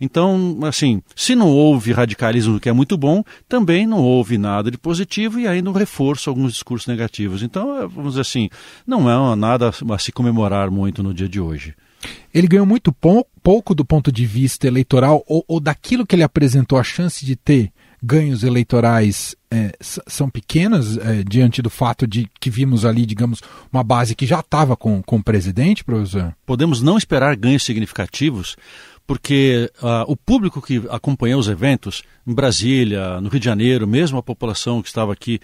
Então, 0.00 0.58
assim, 0.62 1.02
se 1.16 1.34
não 1.34 1.48
houve 1.48 1.92
radicalismo, 1.92 2.60
que 2.60 2.68
é 2.68 2.72
muito 2.72 2.87
bom, 2.96 3.22
também 3.48 3.86
não 3.86 3.98
houve 3.98 4.38
nada 4.38 4.70
de 4.70 4.78
positivo 4.78 5.38
e 5.38 5.46
ainda 5.46 5.68
um 5.68 5.72
reforço 5.72 6.30
alguns 6.30 6.52
discursos 6.52 6.86
negativos. 6.86 7.42
Então, 7.42 7.76
é, 7.76 7.86
vamos 7.86 8.12
dizer 8.12 8.22
assim, 8.22 8.48
não 8.86 9.10
é 9.10 9.36
nada 9.36 9.70
a 9.70 9.98
se 9.98 10.12
comemorar 10.12 10.70
muito 10.70 11.02
no 11.02 11.12
dia 11.12 11.28
de 11.28 11.40
hoje. 11.40 11.74
Ele 12.32 12.46
ganhou 12.46 12.66
muito 12.66 12.92
pouco 12.92 13.74
do 13.74 13.84
ponto 13.84 14.12
de 14.12 14.24
vista 14.24 14.66
eleitoral 14.66 15.24
ou, 15.26 15.44
ou 15.48 15.58
daquilo 15.58 16.06
que 16.06 16.14
ele 16.14 16.22
apresentou, 16.22 16.78
a 16.78 16.84
chance 16.84 17.26
de 17.26 17.34
ter 17.34 17.72
ganhos 18.00 18.44
eleitorais 18.44 19.34
é, 19.50 19.72
são 19.80 20.30
pequenas 20.30 20.96
é, 20.98 21.24
diante 21.24 21.60
do 21.60 21.70
fato 21.70 22.06
de 22.06 22.28
que 22.38 22.50
vimos 22.50 22.84
ali, 22.84 23.04
digamos, 23.04 23.40
uma 23.72 23.82
base 23.82 24.14
que 24.14 24.26
já 24.26 24.40
estava 24.40 24.76
com, 24.76 25.02
com 25.02 25.16
o 25.16 25.22
presidente, 25.22 25.84
professor? 25.84 26.34
Podemos 26.46 26.80
não 26.80 26.96
esperar 26.96 27.34
ganhos 27.34 27.64
significativos, 27.64 28.56
porque 29.08 29.72
uh, 29.82 30.04
o 30.06 30.14
público 30.14 30.60
que 30.60 30.82
acompanhou 30.90 31.40
os 31.40 31.48
eventos 31.48 32.02
em 32.26 32.34
Brasília, 32.34 33.18
no 33.22 33.30
Rio 33.30 33.40
de 33.40 33.46
Janeiro, 33.46 33.88
mesmo 33.88 34.18
a 34.18 34.22
população 34.22 34.82
que 34.82 34.88
estava 34.88 35.14
aqui 35.14 35.40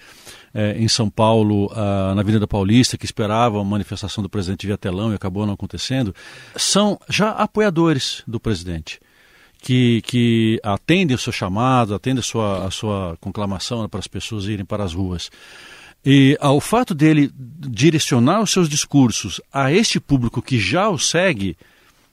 eh, 0.52 0.76
em 0.78 0.86
São 0.86 1.08
Paulo, 1.08 1.72
uh, 1.72 2.14
na 2.14 2.20
Avenida 2.20 2.46
Paulista, 2.46 2.98
que 2.98 3.06
esperava 3.06 3.58
a 3.58 3.64
manifestação 3.64 4.22
do 4.22 4.28
presidente 4.28 4.66
via 4.66 4.76
telão 4.76 5.12
e 5.12 5.14
acabou 5.14 5.46
não 5.46 5.54
acontecendo, 5.54 6.14
são 6.54 7.00
já 7.08 7.30
apoiadores 7.30 8.22
do 8.26 8.38
presidente 8.38 9.00
que, 9.62 10.02
que 10.02 10.60
atendem 10.62 11.14
o 11.14 11.18
seu 11.18 11.32
chamado, 11.32 11.94
atendem 11.94 12.20
a 12.20 12.22
sua, 12.22 12.66
a 12.66 12.70
sua 12.70 13.16
conclamação 13.18 13.80
né, 13.80 13.88
para 13.88 14.00
as 14.00 14.06
pessoas 14.06 14.44
irem 14.44 14.66
para 14.66 14.84
as 14.84 14.92
ruas. 14.92 15.30
E 16.04 16.36
ao 16.38 16.60
fato 16.60 16.94
dele 16.94 17.30
direcionar 17.34 18.42
os 18.42 18.50
seus 18.50 18.68
discursos 18.68 19.40
a 19.50 19.72
este 19.72 19.98
público 19.98 20.42
que 20.42 20.58
já 20.58 20.90
o 20.90 20.98
segue, 20.98 21.56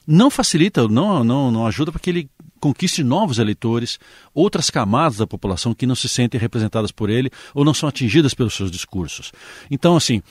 não 0.06 0.30
facilita, 0.30 0.86
não, 0.88 1.22
não, 1.22 1.50
não 1.50 1.66
ajuda 1.66 1.92
para 1.92 2.00
que 2.00 2.10
ele 2.10 2.30
conquiste 2.60 3.02
novos 3.02 3.38
eleitores, 3.38 3.98
outras 4.32 4.70
camadas 4.70 5.18
da 5.18 5.26
população 5.26 5.74
que 5.74 5.86
não 5.86 5.96
se 5.96 6.08
sentem 6.08 6.40
representadas 6.40 6.92
por 6.92 7.10
ele 7.10 7.30
ou 7.54 7.64
não 7.64 7.74
são 7.74 7.88
atingidas 7.88 8.34
pelos 8.34 8.54
seus 8.54 8.70
discursos. 8.70 9.32
Então, 9.70 9.96
assim, 9.96 10.22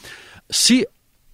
se 0.50 0.88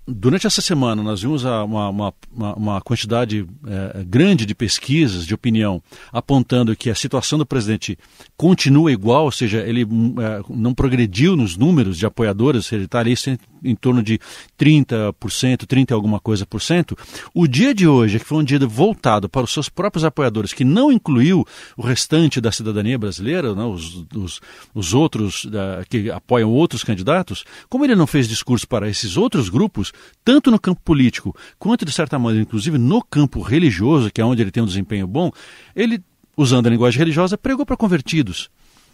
Durante 0.10 0.48
essa 0.48 0.62
semana, 0.62 1.04
nós 1.04 1.22
vimos 1.22 1.44
uma, 1.44 1.90
uma, 1.90 2.14
uma 2.32 2.80
quantidade 2.80 3.46
é, 3.68 4.06
grande 4.06 4.46
de 4.46 4.56
pesquisas 4.56 5.26
de 5.26 5.34
opinião 5.34 5.84
apontando 6.14 6.74
que 6.78 6.90
a 6.90 6.96
situação 6.96 7.38
do 7.38 7.46
presidente 7.46 8.00
continua 8.38 8.90
igual, 8.90 9.26
ou 9.26 9.32
seja, 9.34 9.60
ele 9.68 9.82
é, 9.82 10.42
não 10.50 10.74
progrediu 10.74 11.36
nos 11.36 11.58
números 11.58 11.98
de 11.98 12.06
apoiadores, 12.06 12.72
ele 12.72 12.86
está 12.86 13.00
ali 13.00 13.18
em 13.64 13.76
torno 13.76 14.02
de 14.04 14.20
30%, 14.60 15.66
30 15.66 15.94
alguma 15.94 16.20
coisa 16.20 16.46
por 16.46 16.62
cento. 16.62 16.98
O 17.34 17.48
dia 17.48 17.74
de 17.74 17.88
hoje, 17.88 18.20
que 18.20 18.26
foi 18.26 18.38
um 18.40 18.44
dia 18.44 18.60
voltado 18.60 19.30
para 19.30 19.44
os 19.44 19.54
seus 19.54 19.70
próprios 19.70 20.04
apoiadores, 20.04 20.54
que 20.54 20.64
não 20.64 20.92
incluiu 20.92 21.46
o 21.76 21.82
restante 21.82 22.42
da 22.42 22.52
cidadania 22.52 22.98
brasileira, 22.98 23.54
né, 23.54 23.64
os, 23.64 24.06
os, 24.16 24.42
os 24.74 24.94
outros 24.94 25.48
que 25.90 26.10
apoiam 26.10 26.50
outros 26.50 26.84
candidatos, 26.84 27.44
como 27.70 27.86
ele 27.86 27.96
não 27.96 28.08
fez 28.08 28.28
discurso 28.28 28.68
para 28.68 28.90
esses 28.90 29.18
outros 29.18 29.50
grupos, 29.50 29.92
tanto 30.24 30.52
no 30.52 30.60
campo 30.60 30.82
político 30.84 31.36
quanto, 31.60 31.86
de 31.86 31.92
certa 31.92 32.18
maneira, 32.18 32.44
inclusive 32.44 32.78
no 32.78 33.04
campo 33.04 33.42
religioso, 33.42 34.12
que 34.12 34.22
é 34.22 34.26
onde 34.26 34.42
ele 34.42 34.52
tem 34.52 34.64
um 34.64 34.68
desempenho 34.68 35.08
bom, 35.08 35.32
ele, 35.76 36.02
usando 36.36 36.68
a 36.68 36.70
linguagem 36.70 37.00
religiosa, 37.00 37.38
pregou 37.38 37.66
para 37.66 37.78
convertidos. 37.78 38.50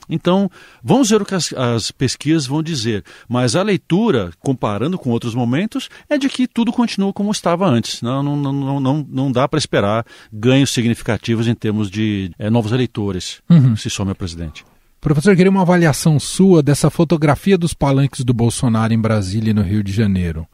Então, 0.09 0.49
vamos 0.83 1.09
ver 1.09 1.21
o 1.21 1.25
que 1.25 1.35
as, 1.35 1.53
as, 1.53 1.91
pesquisas 1.91 2.45
vão 2.45 2.61
dizer. 2.61 3.03
Mas 3.27 3.55
a 3.55 3.63
leitura, 3.63 4.31
comparando 4.39 4.97
com 4.97 5.09
outros 5.09 5.35
momentos, 5.35 5.89
é 6.09 6.17
de 6.17 6.29
que 6.29 6.47
tudo 6.47 6.71
continua 6.71 7.13
como 7.13 7.31
estava 7.31 7.67
antes. 7.67 8.01
Não, 8.01 8.21
não, 8.23 8.35
não, 8.35 8.79
não, 8.79 9.07
não 9.09 9.31
dá 9.31 9.47
para 9.47 9.59
esperar 9.59 10.05
ganhos 10.31 10.71
significativos 10.71 11.47
em 11.47 11.55
termos 11.55 11.89
de 11.89 12.31
é, 12.37 12.49
novos 12.49 12.71
eleitores, 12.71 13.41
uhum. 13.49 13.75
se 13.75 13.89
some 13.89 14.11
o 14.11 14.15
presidente. 14.15 14.65
Professor, 14.99 15.35
queria 15.35 15.51
uma 15.51 15.63
avaliação 15.63 16.17
sua 16.17 16.63
dessa 16.63 16.89
fotografia 16.89 17.57
dos 17.57 17.73
palanques 17.73 18.23
do 18.23 18.33
Bolsonaro 18.33 18.93
em 18.93 18.99
Brasília 18.99 19.51
e 19.51 19.53
no 19.53 19.61
Rio 19.61 19.83
de 19.83 19.91
Janeiro 19.91 20.47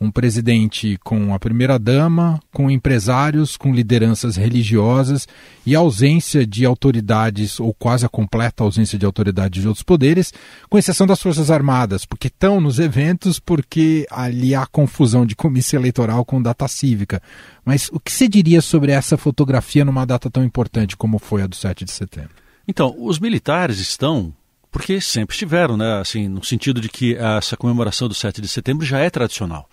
um 0.00 0.10
presidente 0.10 0.98
com 1.02 1.34
a 1.34 1.38
primeira-dama, 1.38 2.40
com 2.52 2.70
empresários, 2.70 3.56
com 3.56 3.74
lideranças 3.74 4.36
religiosas 4.36 5.26
e 5.64 5.74
ausência 5.74 6.46
de 6.46 6.64
autoridades, 6.64 7.58
ou 7.58 7.72
quase 7.72 8.04
a 8.04 8.08
completa 8.08 8.62
ausência 8.62 8.98
de 8.98 9.06
autoridades 9.06 9.62
de 9.62 9.68
outros 9.68 9.82
poderes, 9.82 10.32
com 10.68 10.78
exceção 10.78 11.06
das 11.06 11.20
Forças 11.20 11.50
Armadas, 11.50 12.04
porque 12.04 12.28
estão 12.28 12.60
nos 12.60 12.78
eventos, 12.78 13.38
porque 13.40 14.06
ali 14.10 14.54
há 14.54 14.66
confusão 14.66 15.24
de 15.24 15.34
comissão 15.34 15.80
eleitoral 15.80 16.24
com 16.24 16.42
data 16.42 16.68
cívica. 16.68 17.22
Mas 17.64 17.88
o 17.92 17.98
que 17.98 18.12
você 18.12 18.28
diria 18.28 18.60
sobre 18.60 18.92
essa 18.92 19.16
fotografia 19.16 19.84
numa 19.84 20.06
data 20.06 20.30
tão 20.30 20.44
importante 20.44 20.96
como 20.96 21.18
foi 21.18 21.42
a 21.42 21.46
do 21.46 21.56
7 21.56 21.84
de 21.84 21.92
setembro? 21.92 22.30
Então, 22.68 22.94
os 22.98 23.18
militares 23.18 23.78
estão 23.78 24.34
porque 24.76 25.00
sempre 25.00 25.32
estiveram, 25.32 25.74
né? 25.74 26.00
Assim, 26.00 26.28
no 26.28 26.44
sentido 26.44 26.82
de 26.82 26.90
que 26.90 27.16
essa 27.16 27.56
comemoração 27.56 28.08
do 28.08 28.14
7 28.14 28.42
de 28.42 28.48
setembro 28.48 28.84
já 28.84 28.98
é 28.98 29.08
tradicional. 29.08 29.70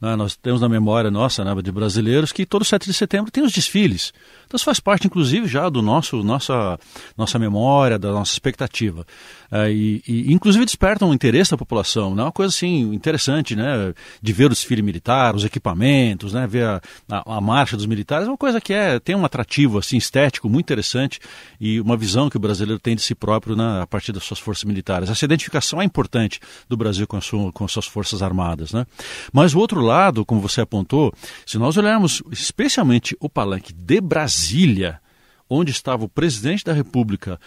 Né? 0.00 0.16
Nós 0.16 0.36
temos 0.36 0.60
na 0.60 0.68
memória 0.68 1.10
nossa, 1.10 1.44
né, 1.44 1.54
de 1.62 1.70
brasileiros, 1.70 2.32
que 2.32 2.46
todo 2.46 2.64
7 2.64 2.86
de 2.86 2.94
setembro 2.94 3.30
tem 3.30 3.44
os 3.44 3.52
desfiles. 3.52 4.12
Então 4.50 4.56
isso 4.56 4.64
faz 4.64 4.80
parte, 4.80 5.06
inclusive, 5.06 5.46
já 5.46 5.68
do 5.68 5.80
nosso 5.80 6.24
nossa, 6.24 6.76
nossa 7.16 7.38
memória, 7.38 7.96
da 7.96 8.10
nossa 8.10 8.32
expectativa. 8.32 9.06
É, 9.48 9.70
e, 9.70 10.02
e, 10.08 10.32
inclusive, 10.32 10.64
despertam 10.64 11.10
um 11.10 11.14
interesse 11.14 11.52
da 11.52 11.56
população. 11.56 12.16
Né? 12.16 12.22
Uma 12.24 12.32
coisa 12.32 12.52
assim 12.52 12.92
interessante, 12.92 13.54
né? 13.54 13.94
De 14.20 14.32
ver 14.32 14.46
o 14.46 14.48
desfile 14.48 14.82
militar, 14.82 15.36
os 15.36 15.44
equipamentos, 15.44 16.32
né? 16.32 16.48
ver 16.48 16.64
a, 16.64 16.80
a, 17.08 17.36
a 17.36 17.40
marcha 17.40 17.76
dos 17.76 17.86
militares. 17.86 18.26
É 18.26 18.30
uma 18.30 18.36
coisa 18.36 18.60
que 18.60 18.72
é, 18.72 18.98
tem 18.98 19.14
um 19.14 19.24
atrativo 19.24 19.78
assim, 19.78 19.96
estético 19.96 20.48
muito 20.48 20.66
interessante 20.66 21.20
e 21.60 21.80
uma 21.80 21.96
visão 21.96 22.28
que 22.28 22.36
o 22.36 22.40
brasileiro 22.40 22.80
tem 22.80 22.96
de 22.96 23.02
si 23.02 23.14
próprio 23.14 23.54
né, 23.54 23.82
a 23.82 23.86
partir 23.86 24.10
das 24.10 24.24
suas 24.24 24.40
forças 24.40 24.64
militares. 24.64 25.08
Essa 25.08 25.24
identificação 25.24 25.80
é 25.80 25.84
importante 25.84 26.40
do 26.68 26.76
Brasil 26.76 27.06
com, 27.06 27.20
sua, 27.20 27.52
com 27.52 27.64
as 27.64 27.70
suas 27.70 27.86
forças 27.86 28.20
armadas. 28.20 28.72
Né? 28.72 28.84
Mas 29.32 29.54
o 29.54 29.60
outro 29.60 29.80
lado, 29.80 30.24
como 30.24 30.40
você 30.40 30.60
apontou, 30.60 31.14
se 31.46 31.56
nós 31.56 31.76
olharmos 31.76 32.20
especialmente 32.32 33.16
o 33.20 33.28
palanque 33.28 33.72
de 33.72 34.00
Brasília, 34.00 34.39
Brasília, 34.40 35.00
onde 35.48 35.70
estava 35.70 36.04
o 36.04 36.08
presidente 36.08 36.64
da 36.64 36.72
República, 36.72 37.38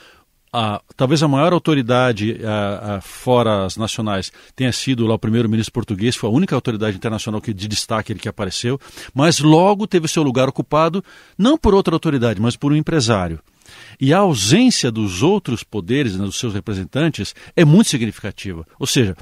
a, 0.51 0.79
talvez 0.95 1.23
a 1.23 1.27
maior 1.27 1.51
autoridade 1.51 2.39
a, 2.45 2.97
a, 2.97 3.01
fora 3.01 3.65
as 3.65 3.75
nacionais 3.75 4.31
tenha 4.55 4.71
sido 4.71 5.07
lá 5.07 5.15
o 5.15 5.19
primeiro-ministro 5.19 5.73
português, 5.73 6.15
foi 6.15 6.29
a 6.29 6.33
única 6.33 6.53
autoridade 6.53 6.95
internacional 6.95 7.41
que, 7.41 7.51
de 7.51 7.67
destaque 7.67 8.13
que 8.13 8.29
apareceu, 8.29 8.79
mas 9.12 9.39
logo 9.39 9.88
teve 9.88 10.07
seu 10.07 10.21
lugar 10.21 10.47
ocupado 10.47 11.03
não 11.35 11.57
por 11.57 11.73
outra 11.73 11.95
autoridade, 11.95 12.39
mas 12.39 12.55
por 12.55 12.71
um 12.71 12.75
empresário. 12.75 13.39
E 14.00 14.13
a 14.13 14.19
ausência 14.19 14.91
dos 14.91 15.23
outros 15.23 15.63
poderes, 15.63 16.15
né, 16.15 16.23
dos 16.23 16.38
seus 16.38 16.53
representantes, 16.53 17.33
é 17.55 17.65
muito 17.65 17.89
significativa. 17.89 18.67
Ou 18.77 18.85
seja, 18.85 19.17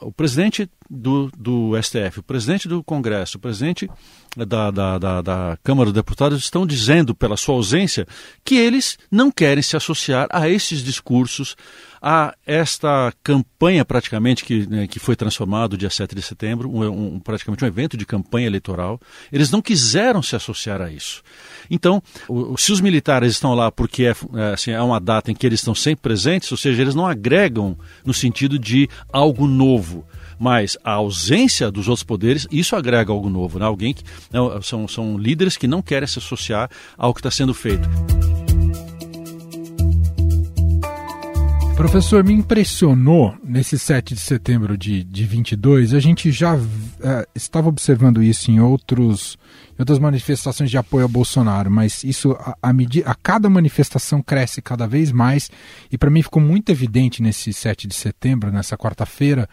o 0.00 0.12
presidente 0.12 0.68
do, 0.88 1.30
do 1.36 1.72
STF, 1.80 2.20
o 2.20 2.22
presidente 2.22 2.68
do 2.68 2.82
Congresso, 2.82 3.38
o 3.38 3.40
presidente 3.40 3.90
da, 4.36 4.70
da, 4.70 4.98
da, 4.98 5.22
da, 5.22 5.58
Câmara 5.62 5.86
dos 5.86 5.94
Deputados 5.94 6.38
estão 6.38 6.66
dizendo, 6.66 7.14
pela 7.14 7.36
sua 7.36 7.54
ausência, 7.54 8.06
que 8.44 8.56
eles 8.56 8.98
não 9.10 9.30
querem 9.30 9.62
se 9.62 9.76
associar 9.76 10.28
a 10.30 10.48
esses 10.48 10.82
discursos, 10.82 11.56
a 12.08 12.36
esta 12.46 13.12
campanha 13.20 13.84
praticamente 13.84 14.44
que, 14.44 14.64
né, 14.68 14.86
que 14.86 15.00
foi 15.00 15.16
transformado 15.16 15.76
dia 15.76 15.90
7 15.90 16.14
de 16.14 16.22
setembro, 16.22 16.70
um, 16.70 17.16
um, 17.16 17.18
praticamente 17.18 17.64
um 17.64 17.66
evento 17.66 17.96
de 17.96 18.06
campanha 18.06 18.46
eleitoral. 18.46 19.00
Eles 19.32 19.50
não 19.50 19.60
quiseram 19.60 20.22
se 20.22 20.36
associar 20.36 20.80
a 20.80 20.88
isso. 20.88 21.20
Então, 21.68 22.00
o, 22.28 22.56
se 22.56 22.70
os 22.70 22.80
militares 22.80 23.32
estão 23.32 23.54
lá 23.54 23.72
porque 23.72 24.04
é, 24.04 24.14
é, 24.34 24.52
assim, 24.52 24.70
é 24.70 24.80
uma 24.80 25.00
data 25.00 25.32
em 25.32 25.34
que 25.34 25.44
eles 25.44 25.58
estão 25.58 25.74
sempre 25.74 26.02
presentes, 26.02 26.52
ou 26.52 26.56
seja, 26.56 26.80
eles 26.80 26.94
não 26.94 27.08
agregam 27.08 27.76
no 28.04 28.14
sentido 28.14 28.56
de 28.56 28.88
algo 29.12 29.48
novo 29.48 30.06
mas 30.38 30.76
a 30.84 30.92
ausência 30.92 31.70
dos 31.70 31.88
outros 31.88 32.04
poderes, 32.04 32.46
isso 32.52 32.76
agrega 32.76 33.10
algo 33.10 33.30
novo, 33.30 33.58
né? 33.58 33.64
Alguém 33.64 33.94
que 33.94 34.04
né, 34.30 34.38
são, 34.62 34.86
são 34.86 35.16
líderes 35.16 35.56
que 35.56 35.66
não 35.66 35.80
querem 35.80 36.06
se 36.06 36.18
associar 36.18 36.70
ao 36.98 37.14
que 37.14 37.20
está 37.20 37.30
sendo 37.30 37.54
feito. 37.54 37.88
Professor, 41.76 42.24
me 42.24 42.32
impressionou 42.32 43.36
nesse 43.44 43.78
7 43.78 44.14
de 44.14 44.20
setembro 44.20 44.78
de, 44.78 45.04
de 45.04 45.26
22, 45.26 45.92
a 45.92 46.00
gente 46.00 46.32
já 46.32 46.56
é, 46.56 47.28
estava 47.34 47.68
observando 47.68 48.22
isso 48.22 48.50
em 48.50 48.58
outros, 48.58 49.36
outras 49.78 49.98
manifestações 49.98 50.70
de 50.70 50.78
apoio 50.78 51.04
a 51.04 51.08
Bolsonaro, 51.08 51.70
mas 51.70 52.02
isso, 52.02 52.32
a, 52.32 52.56
a, 52.62 52.70
a 52.70 53.14
cada 53.14 53.50
manifestação 53.50 54.22
cresce 54.22 54.62
cada 54.62 54.86
vez 54.86 55.12
mais, 55.12 55.50
e 55.92 55.98
para 55.98 56.08
mim 56.08 56.22
ficou 56.22 56.40
muito 56.40 56.72
evidente 56.72 57.22
nesse 57.22 57.52
7 57.52 57.86
de 57.86 57.94
setembro, 57.94 58.50
nessa 58.50 58.74
quarta-feira, 58.74 59.46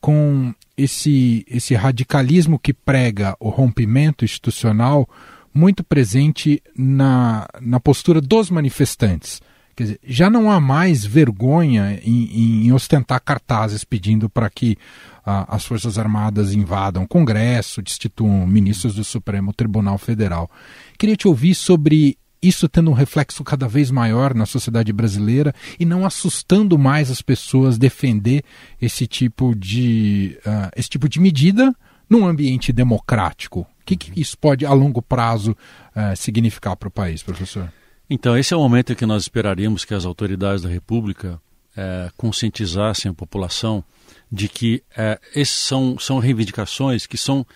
com 0.00 0.54
esse, 0.76 1.44
esse 1.48 1.74
radicalismo 1.74 2.56
que 2.56 2.72
prega 2.72 3.36
o 3.40 3.48
rompimento 3.48 4.24
institucional 4.24 5.08
muito 5.52 5.82
presente 5.82 6.62
na, 6.76 7.48
na 7.60 7.80
postura 7.80 8.20
dos 8.20 8.48
manifestantes 8.48 9.42
Quer 9.76 9.82
dizer, 9.82 10.00
já 10.04 10.30
não 10.30 10.50
há 10.50 10.60
mais 10.60 11.04
vergonha 11.04 12.00
em, 12.04 12.66
em 12.66 12.72
ostentar 12.72 13.20
cartazes 13.20 13.84
pedindo 13.84 14.28
para 14.28 14.48
que 14.48 14.76
as 15.24 15.64
Forças 15.64 15.98
Armadas 15.98 16.52
invadam 16.52 17.04
o 17.04 17.08
Congresso, 17.08 17.82
destituam 17.82 18.46
ministros 18.46 18.94
do 18.94 19.02
Supremo 19.02 19.52
Tribunal 19.52 19.96
Federal. 19.96 20.50
Queria 20.98 21.16
te 21.16 21.26
ouvir 21.26 21.54
sobre 21.54 22.18
isso 22.42 22.68
tendo 22.68 22.90
um 22.90 22.94
reflexo 22.94 23.42
cada 23.42 23.66
vez 23.66 23.90
maior 23.90 24.34
na 24.34 24.44
sociedade 24.44 24.92
brasileira 24.92 25.54
e 25.80 25.84
não 25.86 26.04
assustando 26.04 26.78
mais 26.78 27.10
as 27.10 27.22
pessoas 27.22 27.78
defender 27.78 28.44
esse 28.80 29.06
tipo 29.06 29.54
de, 29.54 30.38
uh, 30.46 30.70
esse 30.76 30.90
tipo 30.90 31.08
de 31.08 31.18
medida 31.20 31.74
num 32.08 32.26
ambiente 32.26 32.70
democrático. 32.70 33.60
O 33.60 33.84
que, 33.84 33.96
que 33.96 34.20
isso 34.20 34.36
pode, 34.36 34.66
a 34.66 34.72
longo 34.74 35.00
prazo, 35.00 35.52
uh, 35.52 36.14
significar 36.16 36.76
para 36.76 36.88
o 36.88 36.92
país, 36.92 37.22
professor? 37.22 37.72
Então, 38.08 38.36
esse 38.36 38.52
é 38.52 38.56
o 38.56 38.60
momento 38.60 38.92
em 38.92 38.96
que 38.96 39.06
nós 39.06 39.22
esperaríamos 39.22 39.84
que 39.84 39.94
as 39.94 40.04
autoridades 40.04 40.62
da 40.62 40.68
República 40.68 41.40
é, 41.76 42.10
conscientizassem 42.16 43.10
a 43.10 43.14
população 43.14 43.82
de 44.30 44.48
que 44.48 44.82
é, 44.96 45.18
esses 45.34 45.56
são, 45.56 45.98
são 45.98 46.18
reivindicações 46.18 47.06
que 47.06 47.16
são 47.16 47.46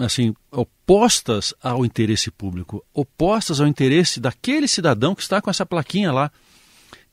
assim, 0.00 0.34
opostas 0.50 1.54
ao 1.62 1.84
interesse 1.84 2.30
público, 2.30 2.84
opostas 2.94 3.60
ao 3.60 3.66
interesse 3.66 4.20
daquele 4.20 4.66
cidadão 4.66 5.14
que 5.14 5.22
está 5.22 5.40
com 5.40 5.50
essa 5.50 5.66
plaquinha 5.66 6.12
lá. 6.12 6.30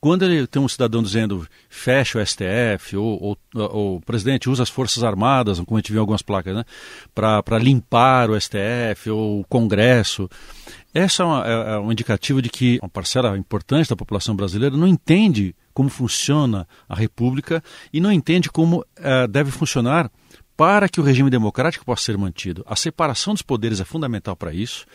Quando 0.00 0.24
ele 0.24 0.46
tem 0.46 0.62
um 0.62 0.68
cidadão 0.68 1.02
dizendo 1.02 1.46
fecha 1.68 2.18
o 2.18 2.26
STF, 2.26 2.96
ou, 2.96 3.36
ou, 3.54 3.96
o 3.96 4.00
presidente 4.00 4.48
usa 4.48 4.62
as 4.62 4.70
Forças 4.70 5.04
Armadas, 5.04 5.60
como 5.60 5.76
a 5.76 5.80
gente 5.80 5.92
viu 5.92 6.00
algumas 6.00 6.22
placas, 6.22 6.54
né, 6.54 6.64
para 7.14 7.58
limpar 7.58 8.30
o 8.30 8.40
STF 8.40 9.10
ou 9.10 9.40
o 9.40 9.44
Congresso, 9.44 10.28
essa 10.94 11.22
é, 11.22 11.26
uma, 11.26 11.46
é, 11.46 11.74
é 11.74 11.78
um 11.78 11.92
indicativo 11.92 12.40
de 12.40 12.48
que 12.48 12.78
uma 12.82 12.88
parcela 12.88 13.36
importante 13.36 13.90
da 13.90 13.96
população 13.96 14.34
brasileira 14.34 14.74
não 14.74 14.88
entende 14.88 15.54
como 15.74 15.90
funciona 15.90 16.66
a 16.88 16.94
República 16.94 17.62
e 17.92 18.00
não 18.00 18.10
entende 18.10 18.50
como 18.50 18.84
é, 18.96 19.26
deve 19.26 19.50
funcionar 19.50 20.10
para 20.56 20.88
que 20.88 21.00
o 21.00 21.04
regime 21.04 21.30
democrático 21.30 21.84
possa 21.84 22.04
ser 22.04 22.18
mantido. 22.18 22.64
A 22.66 22.74
separação 22.74 23.34
dos 23.34 23.42
poderes 23.42 23.80
é 23.80 23.84
fundamental 23.84 24.34
para 24.34 24.52
isso. 24.52 24.86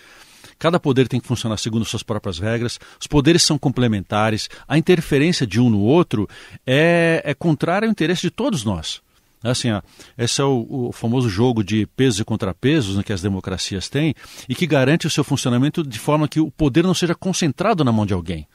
Cada 0.58 0.80
poder 0.80 1.08
tem 1.08 1.20
que 1.20 1.28
funcionar 1.28 1.58
segundo 1.58 1.86
suas 1.86 2.04
próprias 2.04 2.40
regras, 2.40 2.80
os 3.00 3.08
poderes 3.08 3.44
são 3.44 3.58
complementares, 3.58 4.50
a 4.68 4.78
interferência 4.78 5.46
de 5.46 5.60
um 5.60 5.70
no 5.70 5.82
outro 5.82 6.28
é, 6.66 7.22
é 7.26 7.34
contrária 7.34 7.88
ao 7.88 7.92
interesse 7.92 8.22
de 8.22 8.32
todos 8.32 8.64
nós. 8.64 9.02
Assim, 9.44 9.70
ó, 9.70 9.82
esse 10.18 10.42
é 10.42 10.44
o, 10.44 10.66
o, 10.70 10.92
famoso 10.92 11.30
jogo 11.30 11.64
de 11.64 11.86
pesos 11.86 12.20
e 12.20 12.26
contrapesos 12.26 12.98
né, 12.98 13.04
que 13.04 13.14
as 13.14 13.22
democracias 13.22 13.88
têm 13.88 14.16
e 14.50 14.56
que 14.56 14.66
garante 14.66 15.06
o 15.06 15.10
seu 15.10 15.24
funcionamento 15.24 15.84
de 15.84 16.00
forma 16.00 16.28
que 16.28 16.40
o 16.40 16.50
poder 16.50 16.84
não 16.84 16.96
seja 16.96 17.14
concentrado 17.14 17.84
na 17.84 17.92
mão 17.92 18.06
de 18.06 18.14
alguém 18.14 18.48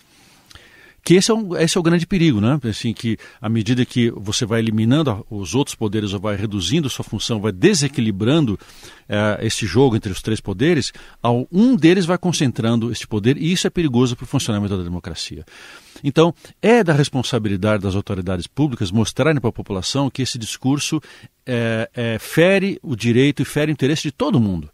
que 1.02 1.14
esse 1.14 1.30
é, 1.30 1.34
um, 1.34 1.56
esse 1.56 1.76
é 1.76 1.80
o 1.80 1.82
grande 1.82 2.06
perigo, 2.06 2.40
né? 2.40 2.58
Assim, 2.64 2.92
que 2.92 3.16
à 3.40 3.48
medida 3.48 3.84
que 3.84 4.10
você 4.10 4.44
vai 4.44 4.60
eliminando 4.60 5.24
os 5.30 5.54
outros 5.54 5.74
poderes, 5.74 6.12
ou 6.12 6.20
vai 6.20 6.36
reduzindo 6.36 6.88
sua 6.88 7.04
função, 7.04 7.40
vai 7.40 7.52
desequilibrando 7.52 8.58
é, 9.08 9.38
esse 9.46 9.66
jogo 9.66 9.96
entre 9.96 10.12
os 10.12 10.22
três 10.22 10.40
poderes, 10.40 10.92
um 11.50 11.74
deles 11.76 12.04
vai 12.04 12.18
concentrando 12.18 12.92
este 12.92 13.06
poder 13.06 13.36
e 13.36 13.52
isso 13.52 13.66
é 13.66 13.70
perigoso 13.70 14.16
para 14.16 14.24
o 14.24 14.26
funcionamento 14.26 14.76
da 14.76 14.82
democracia. 14.82 15.44
Então, 16.02 16.34
é 16.62 16.82
da 16.82 16.92
responsabilidade 16.92 17.82
das 17.82 17.94
autoridades 17.94 18.46
públicas 18.46 18.90
mostrarem 18.90 19.40
para 19.40 19.50
a 19.50 19.52
população 19.52 20.10
que 20.10 20.22
esse 20.22 20.38
discurso 20.38 21.00
é, 21.46 21.90
é, 21.94 22.18
fere 22.18 22.78
o 22.82 22.94
direito 22.94 23.42
e 23.42 23.44
fere 23.44 23.70
o 23.70 23.74
interesse 23.74 24.02
de 24.02 24.12
todo 24.12 24.40
mundo. 24.40 24.70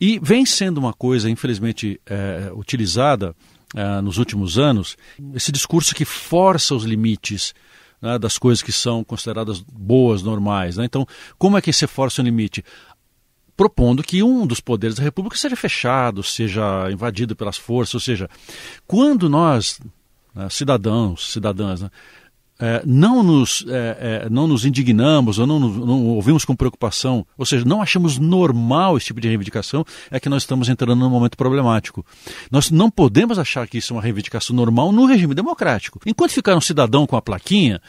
E 0.00 0.18
vem 0.22 0.44
sendo 0.44 0.78
uma 0.78 0.92
coisa, 0.92 1.30
infelizmente, 1.30 1.98
é, 2.04 2.50
utilizada 2.54 3.34
uh, 3.76 4.02
nos 4.02 4.18
últimos 4.18 4.58
anos, 4.58 4.96
esse 5.34 5.52
discurso 5.52 5.94
que 5.94 6.04
força 6.04 6.74
os 6.74 6.84
limites 6.84 7.54
né, 8.00 8.18
das 8.18 8.38
coisas 8.38 8.62
que 8.62 8.72
são 8.72 9.04
consideradas 9.04 9.60
boas, 9.60 10.22
normais. 10.22 10.76
Né? 10.76 10.84
Então, 10.84 11.06
como 11.38 11.56
é 11.56 11.62
que 11.62 11.72
se 11.72 11.86
força 11.86 12.22
o 12.22 12.24
limite? 12.24 12.64
propondo 13.56 14.02
que 14.02 14.22
um 14.22 14.46
dos 14.46 14.60
poderes 14.60 14.96
da 14.96 15.02
República 15.02 15.36
seja 15.36 15.56
fechado, 15.56 16.22
seja 16.22 16.90
invadido 16.90 17.34
pelas 17.34 17.56
forças, 17.56 17.94
ou 17.94 18.00
seja, 18.00 18.28
quando 18.86 19.30
nós, 19.30 19.80
né, 20.34 20.46
cidadãos, 20.50 21.32
cidadãs, 21.32 21.80
né, 21.80 21.90
é, 22.58 22.82
não, 22.86 23.22
nos, 23.22 23.64
é, 23.68 24.24
é, 24.24 24.30
não 24.30 24.46
nos 24.46 24.64
indignamos 24.64 25.38
ou 25.38 25.46
não, 25.46 25.60
não, 25.60 26.06
ouvimos 26.06 26.44
com 26.44 26.56
preocupação, 26.56 27.26
ou 27.36 27.44
seja, 27.44 27.64
não 27.64 27.82
achamos 27.82 28.18
normal 28.18 28.96
esse 28.96 29.06
tipo 29.06 29.20
de 29.20 29.28
reivindicação, 29.28 29.84
é 30.10 30.18
que 30.18 30.28
nós 30.28 30.42
estamos 30.42 30.68
entrando 30.68 30.98
num 30.98 31.10
momento 31.10 31.36
problemático. 31.36 32.04
Nós 32.50 32.70
não 32.70 32.90
podemos 32.90 33.38
achar 33.38 33.66
que 33.66 33.78
isso 33.78 33.92
é 33.92 33.96
uma 33.96 34.02
reivindicação 34.02 34.56
normal 34.56 34.90
no 34.92 35.06
regime 35.06 35.34
democrático. 35.34 36.00
Enquanto 36.06 36.32
ficar 36.32 36.56
um 36.56 36.60
cidadão 36.60 37.06
com 37.06 37.16
a 37.16 37.22
plaquinha, 37.22 37.80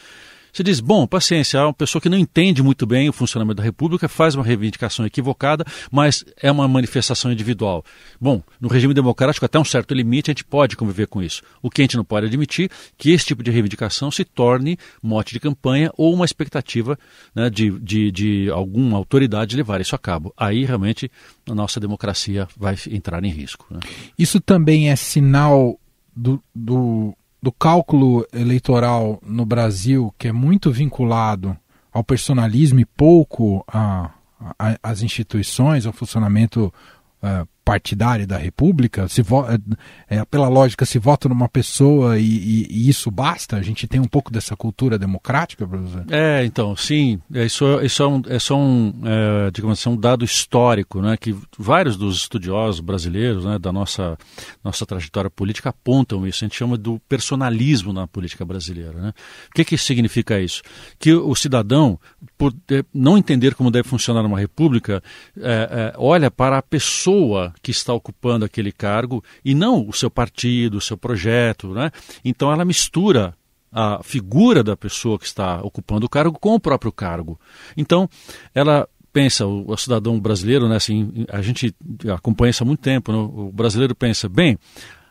você 0.52 0.64
diz, 0.64 0.80
bom, 0.80 1.06
paciência, 1.06 1.58
é 1.58 1.64
uma 1.64 1.74
pessoa 1.74 2.02
que 2.02 2.10
não 2.10 2.18
entende 2.18 2.64
muito 2.64 2.86
bem 2.86 3.10
o 3.10 3.14
funcionamento 3.14 3.58
da 3.58 3.64
República, 3.64 4.08
faz 4.08 4.36
uma 4.36 4.44
reivindicação 4.44 5.06
equivocada, 5.06 5.66
mas 5.92 6.24
é 6.42 6.52
uma 6.52 6.68
manifestação 6.68 7.32
individual. 7.32 7.84
Bom, 8.20 8.42
no 8.60 8.68
regime 8.68 8.94
democrático, 8.94 9.46
até 9.46 9.60
um 9.60 9.66
certo 9.66 9.94
limite, 9.94 10.32
a 10.32 10.34
gente 10.34 10.44
pode 10.44 10.76
conviver 10.76 11.08
com 11.08 11.22
isso. 11.22 11.42
O 11.62 11.70
que 11.70 11.82
a 11.82 11.84
gente 11.84 11.98
não 11.98 12.04
pode 12.04 12.26
admitir 12.26 12.70
que 12.98 13.12
esse 13.12 13.26
tipo 13.26 13.44
de 13.44 13.52
reivindicação 13.52 14.10
se 14.10 14.24
torne 14.24 14.78
mote 15.02 15.34
de 15.34 15.40
campanha 15.40 15.92
ou 15.98 16.14
uma 16.14 16.26
expectativa 16.26 16.98
né, 17.36 17.50
de, 17.50 17.72
de, 17.80 18.12
de 18.12 18.50
alguma 18.52 18.98
autoridade 18.98 19.56
levar 19.56 19.82
isso 19.82 19.96
a 19.96 20.00
cabo. 20.00 20.34
Aí, 20.36 20.66
realmente, 20.66 21.12
a 21.50 21.56
nossa 21.56 21.80
democracia 21.80 22.48
vai 22.58 22.76
entrar 22.90 23.24
em 23.24 23.30
risco. 23.30 23.66
Né? 23.70 23.80
Isso 24.18 24.40
também 24.40 24.90
é 24.90 24.96
sinal 24.96 25.80
do, 26.16 26.42
do 26.54 27.16
do 27.42 27.52
cálculo 27.52 28.26
eleitoral 28.34 29.20
no 29.24 29.46
Brasil, 29.46 30.14
que 30.18 30.28
é 30.28 30.32
muito 30.32 30.72
vinculado 30.72 31.56
ao 31.92 32.04
personalismo 32.04 32.80
e 32.80 32.86
pouco 32.86 33.66
às 34.84 35.02
instituições, 35.02 35.86
ao 35.86 35.94
funcionamento 35.94 36.74
uh, 37.24 37.48
partidária 37.68 38.26
da 38.26 38.38
República, 38.38 39.10
se 39.10 39.20
é, 40.08 40.20
é, 40.20 40.24
pela 40.24 40.48
lógica, 40.48 40.86
se 40.86 40.98
vota 40.98 41.28
numa 41.28 41.50
pessoa 41.50 42.18
e, 42.18 42.24
e, 42.24 42.68
e, 42.70 42.90
isso 42.90 43.12
basta? 43.12 43.58
A 43.58 43.62
gente 43.62 43.86
tem 43.86 44.00
um 44.00 44.08
pouco 44.08 44.32
dessa 44.32 44.56
cultura 44.56 44.98
democrática, 44.98 45.68
professor? 45.68 46.06
É, 46.10 46.46
então, 46.46 46.78
sim. 46.78 47.20
É, 47.34 47.46
isso, 47.46 47.66
isso 47.82 48.02
é, 48.02 48.08
um, 48.08 48.22
é 48.30 48.40
só 48.40 48.58
um, 48.58 48.94
é, 49.04 49.52
digamos 49.52 49.82
assim, 49.82 49.90
um 49.90 49.98
dado 49.98 50.24
histórico, 50.24 51.02
né, 51.02 51.18
que 51.18 51.36
vários 51.60 51.98
dos 51.98 52.16
estudiosos 52.16 52.80
brasileiros 52.80 53.44
né, 53.44 53.60
da 53.60 53.74
nossa, 53.74 54.18
nossa 54.64 54.86
trajetória 54.86 55.30
política 55.30 55.68
apontam 55.68 56.26
isso. 56.26 56.46
A 56.46 56.48
gente 56.48 56.58
chama 56.58 56.78
do 56.78 57.02
personalismo 57.10 57.92
na 57.92 58.08
política 58.08 58.46
brasileira. 58.46 58.94
Né? 58.94 59.14
O 59.50 59.54
que, 59.54 59.66
que 59.66 59.78
significa 59.78 60.40
isso? 60.40 60.62
Que 60.98 61.14
o 61.14 61.36
cidadão, 61.36 62.00
por 62.38 62.54
não 62.94 63.18
entender 63.18 63.56
como 63.56 63.70
deve 63.70 63.90
funcionar 63.90 64.26
uma 64.26 64.40
república, 64.40 65.04
é, 65.38 65.92
é, 65.92 65.94
olha 65.98 66.32
para 66.32 66.60
a 66.60 66.62
pessoa 66.62 67.54
que 67.62 67.72
está 67.72 67.94
ocupando 67.94 68.46
aquele 68.46 68.72
cargo 68.72 69.24
e 69.44 69.54
não 69.56 69.88
o 69.88 69.94
seu 69.94 70.10
partido, 70.10 70.78
o 70.78 70.82
seu 70.82 70.98
projeto. 70.98 71.74
Né? 71.74 71.92
Então 72.24 72.52
ela 72.52 72.66
mistura 72.66 73.36
a 73.72 74.02
figura 74.02 74.64
da 74.64 74.76
pessoa 74.78 75.20
que 75.20 75.26
está 75.26 75.62
ocupando 75.62 76.06
o 76.06 76.10
cargo 76.10 76.38
com 76.40 76.56
o 76.56 76.60
próprio 76.60 76.92
cargo. 76.92 77.40
Então, 77.76 78.10
ela 78.56 78.88
pensa, 79.12 79.46
o, 79.46 79.72
o 79.72 79.78
cidadão 79.78 80.20
brasileiro, 80.20 80.70
né, 80.70 80.76
assim, 80.76 81.26
a 81.30 81.42
gente 81.42 81.76
acompanha 82.16 82.52
isso 82.52 82.64
há 82.64 82.66
muito 82.66 82.82
tempo, 82.82 83.12
né, 83.12 83.18
o 83.18 83.52
brasileiro 83.52 83.96
pensa, 83.96 84.30
bem, 84.30 84.58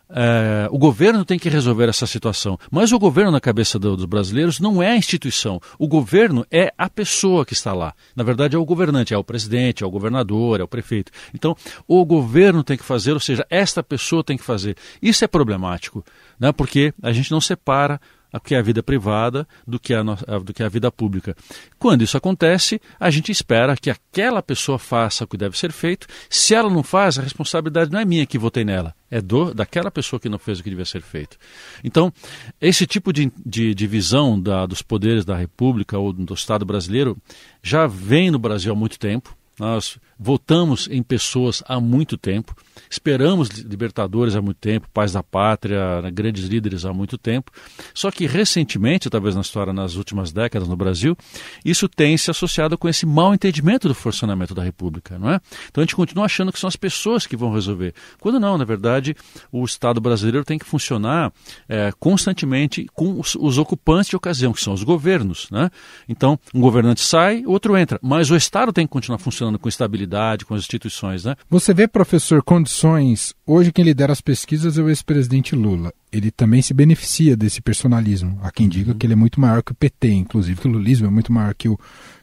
é, 0.09 0.69
o 0.71 0.79
governo 0.79 1.25
tem 1.25 1.39
que 1.39 1.49
resolver 1.49 1.89
essa 1.89 2.07
situação. 2.07 2.59
Mas 2.71 2.93
o 2.93 2.99
governo, 2.99 3.31
na 3.31 3.41
cabeça 3.41 3.79
do, 3.79 3.97
dos 3.97 4.05
brasileiros, 4.05 4.61
não 4.61 4.83
é 4.83 4.93
a 4.93 4.97
instituição. 4.97 5.61
O 5.79 5.89
governo 5.89 6.47
é 6.51 6.73
a 6.79 6.89
pessoa 6.89 7.45
que 7.45 7.53
está 7.53 7.73
lá. 7.73 7.95
Na 8.15 8.23
verdade, 8.23 8.55
é 8.55 8.59
o 8.59 8.65
governante, 8.65 9.15
é 9.15 9.19
o 9.19 9.25
presidente, 9.25 9.83
é 9.83 9.87
o 9.87 9.91
governador, 9.91 10.61
é 10.61 10.63
o 10.63 10.69
prefeito. 10.69 11.11
Então, 11.35 11.57
o 11.87 12.05
governo 12.05 12.63
tem 12.63 12.77
que 12.77 12.85
fazer, 12.85 13.13
ou 13.13 13.21
seja, 13.21 13.47
esta 13.51 13.83
pessoa 13.83 14.23
tem 14.23 14.37
que 14.37 14.45
fazer. 14.45 14.77
Isso 15.03 15.25
é 15.25 15.29
problemático, 15.29 16.05
né? 16.39 16.53
porque 16.53 16.93
a 17.03 17.13
gente 17.13 17.31
não 17.31 17.41
separa 17.41 18.01
que 18.43 18.55
é 18.55 18.59
a 18.59 18.63
vida 18.63 18.83
privada 18.83 19.47
do 19.67 19.79
que 19.79 19.95
a, 19.95 20.03
do 20.03 20.53
que 20.53 20.63
a 20.63 20.69
vida 20.69 20.91
pública. 20.91 21.37
Quando 21.79 22.03
isso 22.03 22.17
acontece, 22.17 22.81
a 22.99 23.11
gente 23.11 23.31
espera 23.31 23.77
que 23.77 23.91
aquela 23.91 24.43
pessoa 24.43 24.79
faça 24.79 25.25
o 25.25 25.27
que 25.27 25.37
deve 25.37 25.59
ser 25.59 25.73
feito. 25.73 26.07
Se 26.29 26.55
ela 26.55 26.71
não 26.71 26.83
faz, 26.83 27.19
a 27.19 27.23
responsabilidade 27.23 27.91
não 27.91 28.01
é 28.01 28.05
minha 28.05 28.27
que 28.27 28.39
votei 28.39 28.65
nela, 28.65 28.95
é 29.11 29.21
do, 29.21 29.55
daquela 29.55 29.91
pessoa 29.91 30.21
que 30.21 30.29
não 30.29 30.39
fez 30.39 30.59
o 30.59 30.63
que 30.63 30.71
devia 30.71 30.85
ser 30.85 31.03
feito. 31.03 31.37
Então, 31.83 32.13
esse 32.61 32.87
tipo 32.87 33.13
de, 33.13 33.31
de 33.45 33.75
divisão 33.75 34.41
dos 34.69 34.83
poderes 34.83 35.25
da 35.25 35.37
República 35.37 35.99
ou 35.99 36.13
do 36.13 36.35
Estado 36.35 36.65
brasileiro 36.65 37.17
já 37.63 37.87
vem 37.87 38.31
no 38.31 38.39
Brasil 38.39 38.73
há 38.73 38.77
muito 38.77 38.99
tempo. 38.99 39.37
Nós 39.59 39.99
votamos 40.19 40.89
em 40.91 41.03
pessoas 41.03 41.63
há 41.67 41.81
muito 41.81 42.17
tempo, 42.17 42.55
esperamos 42.91 43.49
libertadores 43.49 44.35
há 44.35 44.43
muito 44.43 44.59
tempo, 44.59 44.89
pais 44.93 45.13
da 45.13 45.23
pátria, 45.23 46.01
né, 46.03 46.11
grandes 46.11 46.45
líderes 46.45 46.85
há 46.85 46.93
muito 46.93 47.19
tempo. 47.19 47.51
Só 47.95 48.11
que 48.11 48.27
recentemente, 48.27 49.11
talvez 49.11 49.35
na 49.35 49.41
história, 49.41 49.73
nas 49.73 49.97
últimas 49.97 50.33
décadas 50.33 50.69
no 50.69 50.77
Brasil, 50.77 51.17
isso 51.65 51.89
tem 51.89 52.17
se 52.17 52.31
associado 52.31 52.79
com 52.79 52.89
esse 52.89 53.05
mau 53.05 53.35
entendimento 53.35 53.89
do 53.89 53.95
funcionamento 53.95 54.55
da 54.55 54.63
República, 54.63 55.19
não 55.19 55.31
é? 55.31 55.41
Então 55.69 55.83
a 55.83 55.85
gente 55.85 55.97
continua 55.97 56.25
achando 56.25 56.53
que 56.53 56.59
são 56.59 56.69
as 56.69 56.77
pessoas 56.77 57.27
que 57.27 57.37
vão 57.37 57.53
resolver, 57.53 57.95
quando 58.21 58.41
não, 58.41 58.57
na 58.57 58.65
verdade, 58.65 59.15
o 59.53 59.65
Estado 59.65 60.01
brasileiro 60.01 60.45
tem 60.45 60.59
que 60.59 60.65
funcionar 60.65 61.33
é, 61.69 61.93
constantemente 61.99 62.87
com 62.95 63.21
os, 63.21 63.35
os 63.35 63.59
ocupantes 63.59 64.11
de 64.11 64.17
ocasião, 64.17 64.53
que 64.53 64.61
são 64.61 64.73
os 64.73 64.83
governos, 64.83 65.49
né? 65.51 65.71
Então, 66.09 66.39
um 66.55 66.61
governante 66.61 67.01
sai, 67.01 67.45
outro 67.47 67.77
entra, 67.77 67.99
mas 68.03 68.31
o 68.31 68.37
Estado 68.37 68.73
tem 68.73 68.87
que 68.87 68.93
continuar 68.93 69.19
funcionando 69.19 69.59
com 69.59 69.69
estabilidade, 69.69 70.06
com 70.45 70.55
as 70.55 70.61
instituições, 70.61 71.25
né? 71.25 71.37
Você 71.51 71.75
vê, 71.75 71.89
professor, 71.89 72.43
condições. 72.43 73.35
Hoje 73.47 73.73
quem 73.73 73.85
lidera 73.85 74.13
as 74.13 74.21
pesquisas 74.21 74.79
é 74.79 74.83
o 74.83 74.89
ex-presidente 74.89 75.55
Lula. 75.55 75.93
Ele 76.13 76.31
também 76.31 76.63
se 76.63 76.73
beneficia 76.73 77.37
desse 77.37 77.61
personalismo. 77.61 78.39
Há 78.43 78.51
quem 78.51 78.69
diga 78.69 78.93
uhum. 78.93 78.99
que 78.99 79.07
ele 79.07 79.13
é 79.15 79.17
muito 79.17 79.41
maior 79.41 79.63
que 79.63 79.73
o 79.73 79.75
PT, 79.75 80.11
inclusive 80.13 80.61
que 80.61 80.69
o 80.69 80.71
lulismo 80.71 81.07
é 81.07 81.11
muito 81.11 81.33
maior 81.33 81.55
que 81.55 81.69
o, 81.69 81.79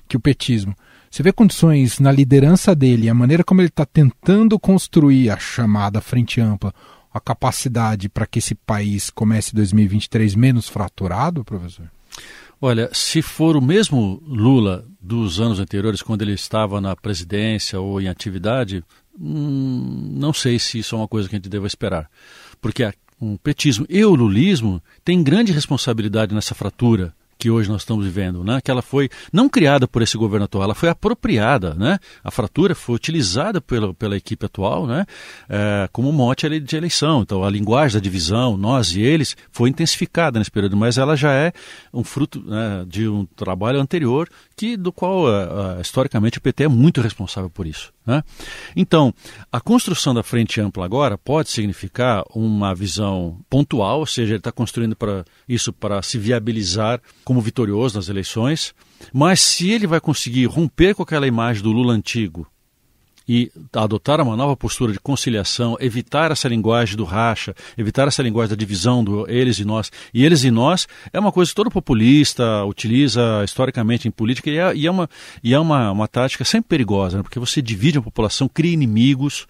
que 0.08 0.17
o 0.17 0.19
petismo. 0.19 0.76
Você 1.10 1.22
vê 1.22 1.32
condições 1.32 2.00
na 2.00 2.12
liderança 2.12 2.74
dele, 2.74 3.08
a 3.08 3.13
maneira 3.13 3.43
como 3.43 3.62
ele 3.62 3.67
está 3.67 3.86
tentando 3.86 4.58
construir 4.58 5.30
a 5.30 5.38
chamada 5.38 6.02
frente 6.02 6.41
ampla, 6.41 6.74
a 7.13 7.19
capacidade 7.19 8.10
para 8.10 8.26
que 8.26 8.39
esse 8.39 8.56
país 8.56 9.12
comece 9.12 9.54
2023 9.54 10.34
menos 10.34 10.67
fraturado, 10.67 11.43
professor? 11.43 11.88
Olha, 12.65 12.89
se 12.93 13.21
for 13.21 13.58
o 13.58 13.62
mesmo 13.62 14.23
Lula 14.26 14.86
dos 15.02 15.41
anos 15.41 15.60
anteriores, 15.60 16.02
quando 16.02 16.21
ele 16.21 16.32
estava 16.32 16.80
na 16.80 16.95
presidência 16.95 17.78
ou 17.78 17.99
em 17.99 18.08
atividade, 18.08 18.82
hum, 19.19 20.13
não 20.13 20.32
sei 20.32 20.58
se 20.58 20.80
isso 20.80 20.95
é 20.95 20.97
uma 20.97 21.08
coisa 21.10 21.28
que 21.28 21.36
a 21.36 21.39
gente 21.39 21.49
deva 21.49 21.67
esperar. 21.67 22.10
Porque 22.62 22.89
o 23.19 23.38
petismo 23.38 23.86
e 23.89 24.06
o 24.06 24.15
lulismo 24.15 24.82
têm 25.04 25.21
grande 25.21 25.52
responsabilidade 25.52 26.34
nessa 26.34 26.56
fratura 26.56 27.13
que 27.43 27.51
hoje 27.51 27.69
nós 27.69 27.82
estamos 27.82 28.06
vivendo, 28.06 28.41
né? 28.41 28.62
que 28.63 28.71
ela 28.71 28.82
foi 28.82 29.10
não 29.34 29.49
criada 29.49 29.86
por 29.86 30.01
esse 30.01 30.17
governo 30.17 30.45
atual, 30.45 30.63
ela 30.63 30.73
foi 30.73 30.88
apropriada, 30.88 31.73
né? 31.73 31.99
a 32.23 32.32
fratura 32.32 32.73
foi 32.73 32.95
utilizada 32.95 33.60
pela, 33.60 33.93
pela 33.93 34.15
equipe 34.15 34.45
atual 34.45 34.88
né? 34.88 35.06
É, 35.49 35.89
como 35.91 36.10
mote 36.13 36.47
de 36.62 36.75
eleição. 36.77 37.21
Então 37.21 37.43
a 37.43 37.49
linguagem 37.49 37.99
da 37.99 38.01
divisão, 38.01 38.56
nós 38.56 38.95
e 38.95 39.01
eles, 39.01 39.36
foi 39.51 39.69
intensificada 39.69 40.39
nesse 40.39 40.51
período, 40.51 40.77
mas 40.77 40.97
ela 40.97 41.17
já 41.17 41.34
é 41.34 41.51
um 41.93 42.01
fruto 42.01 42.41
né, 42.45 42.86
de 42.88 43.10
um 43.10 43.25
trabalho 43.25 43.82
anterior 43.82 44.29
que 44.56 44.77
do 44.77 44.93
qual 44.93 45.25
uh, 45.25 45.82
historicamente 45.82 46.38
o 46.38 46.41
PT 46.41 46.63
é 46.63 46.67
muito 46.69 47.01
responsável 47.01 47.49
por 47.49 47.67
isso. 47.67 47.91
Né? 48.06 48.24
Então, 48.76 49.13
a 49.52 49.62
construção 49.62 50.13
da 50.13 50.24
frente 50.24 50.60
ampla 50.60 50.86
agora 50.86 51.18
pode 51.18 51.50
significar 51.50 52.24
uma 52.36 52.76
visão 52.76 53.39
pontual, 53.50 54.00
ou 54.00 54.06
seja, 54.06 54.34
ele 54.34 54.39
está 54.39 54.52
construindo 54.52 54.96
para 54.96 55.24
isso 55.48 55.72
para 55.72 56.02
se 56.02 56.18
viabilizar 56.18 57.02
como 57.24 57.42
vitorioso 57.42 57.96
nas 57.96 58.10
eleições, 58.10 58.74
mas 59.13 59.39
se 59.39 59.72
ele 59.72 59.88
vai 59.88 60.02
conseguir 60.02 60.46
romper 60.46 60.94
com 60.94 61.04
aquela 61.04 61.28
imagem 61.28 61.63
do 61.63 61.72
Lula 61.72 61.94
antigo 61.94 62.48
e 63.28 63.52
adotar 63.74 64.22
uma 64.22 64.36
nova 64.36 64.56
postura 64.56 64.92
de 64.92 65.00
conciliação, 65.00 65.78
evitar 65.80 66.32
essa 66.32 66.48
linguagem 66.48 66.96
do 66.96 67.04
racha, 67.04 67.56
evitar 67.78 68.08
essa 68.08 68.22
linguagem 68.22 68.50
da 68.50 68.56
divisão 68.56 69.04
do 69.04 69.30
eles 69.30 69.60
e 69.60 69.66
nós. 69.66 69.92
E 70.14 70.26
eles 70.26 70.44
e 70.44 70.52
nós 70.52 70.88
é 71.12 71.20
uma 71.20 71.32
coisa 71.32 71.52
que 71.52 71.56
todo 71.56 71.72
populista 71.72 72.64
utiliza 72.66 73.44
historicamente 73.44 74.08
em 74.08 74.12
política 74.12 74.50
e 74.50 74.58
é, 74.58 74.76
e 74.76 74.88
é 74.88 74.92
uma, 74.92 75.10
e 75.44 75.54
é 75.54 75.60
uma, 75.60 75.92
uma 75.92 76.08
tática 76.08 76.44
sempre 76.44 76.70
perigosa, 76.70 77.18
né? 77.18 77.24
porque 77.24 77.40
você 77.40 77.62
divide 77.62 77.98
a 77.98 78.02
população, 78.02 78.48
cria 78.48 78.74
inimigos, 78.74 79.48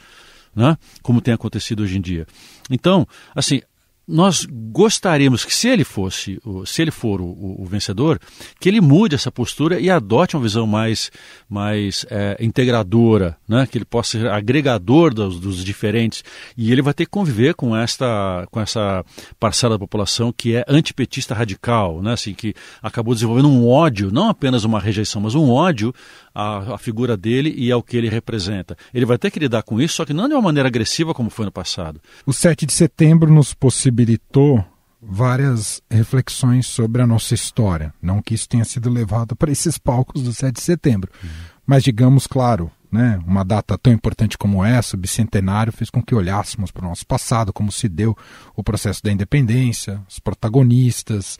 né? 0.55 0.77
como 1.01 1.21
tem 1.21 1.33
acontecido 1.33 1.83
hoje 1.83 1.97
em 1.97 2.01
dia. 2.01 2.27
Então, 2.69 3.07
assim, 3.35 3.61
nós 4.07 4.45
gostaríamos 4.49 5.45
que 5.45 5.55
se 5.55 5.69
ele 5.69 5.85
fosse, 5.85 6.39
se 6.65 6.81
ele 6.81 6.91
for 6.91 7.21
o, 7.21 7.61
o, 7.61 7.65
vencedor, 7.65 8.19
que 8.59 8.67
ele 8.67 8.81
mude 8.81 9.15
essa 9.15 9.31
postura 9.31 9.79
e 9.79 9.89
adote 9.89 10.35
uma 10.35 10.43
visão 10.43 10.67
mais, 10.67 11.09
mais 11.49 12.05
é, 12.09 12.37
integradora, 12.41 13.37
né? 13.47 13.65
que 13.65 13.77
ele 13.77 13.85
possa 13.85 14.19
ser 14.19 14.27
agregador 14.27 15.13
dos, 15.13 15.39
dos, 15.39 15.63
diferentes 15.63 16.23
e 16.57 16.71
ele 16.71 16.81
vai 16.81 16.93
ter 16.93 17.05
que 17.05 17.11
conviver 17.11 17.53
com 17.53 17.75
esta, 17.75 18.45
com 18.51 18.59
essa 18.59 19.05
parcela 19.39 19.75
da 19.75 19.79
população 19.79 20.33
que 20.35 20.55
é 20.55 20.65
antipetista 20.67 21.33
radical, 21.33 22.01
né? 22.01 22.11
assim, 22.13 22.33
que 22.33 22.53
acabou 22.81 23.13
desenvolvendo 23.13 23.47
um 23.47 23.69
ódio, 23.69 24.11
não 24.11 24.27
apenas 24.27 24.65
uma 24.65 24.81
rejeição, 24.81 25.21
mas 25.21 25.33
um 25.33 25.49
ódio 25.49 25.93
à, 26.33 26.73
à 26.73 26.77
figura 26.77 27.15
dele 27.15 27.53
e 27.55 27.71
ao 27.71 27.83
que 27.83 27.95
ele 27.95 28.09
representa. 28.09 28.75
Ele 28.93 29.05
vai 29.05 29.17
ter 29.17 29.31
que 29.31 29.39
lidar 29.39 29.63
com 29.63 29.79
isso, 29.79 29.95
só 29.95 30.05
que 30.05 30.13
não 30.13 30.27
de 30.27 30.33
uma 30.33 30.41
maneira 30.41 30.67
agressiva 30.67 31.13
como 31.13 31.29
foi 31.29 31.45
no 31.45 31.51
passado. 31.51 32.01
O 32.25 32.33
7 32.33 32.65
de 32.65 32.73
setembro 32.73 33.31
nos 33.31 33.53
possibilitou 33.53 34.65
várias 35.01 35.81
reflexões 35.89 36.65
sobre 36.65 37.01
a 37.01 37.07
nossa 37.07 37.33
história. 37.33 37.93
Não 38.01 38.21
que 38.21 38.33
isso 38.33 38.47
tenha 38.47 38.65
sido 38.65 38.89
levado 38.89 39.35
para 39.35 39.51
esses 39.51 39.77
palcos 39.77 40.23
do 40.23 40.33
7 40.33 40.55
de 40.55 40.61
setembro, 40.61 41.11
uhum. 41.21 41.29
mas 41.65 41.83
digamos, 41.83 42.25
claro, 42.25 42.71
né, 42.91 43.19
uma 43.25 43.43
data 43.43 43.77
tão 43.77 43.91
importante 43.91 44.37
como 44.37 44.63
essa, 44.63 44.95
o 44.95 44.99
bicentenário, 44.99 45.73
fez 45.73 45.89
com 45.89 46.01
que 46.01 46.15
olhássemos 46.15 46.71
para 46.71 46.85
o 46.85 46.89
nosso 46.89 47.05
passado, 47.05 47.51
como 47.51 47.71
se 47.71 47.89
deu 47.89 48.15
o 48.55 48.63
processo 48.63 49.03
da 49.03 49.11
independência, 49.11 49.99
os 50.07 50.19
protagonistas. 50.19 51.37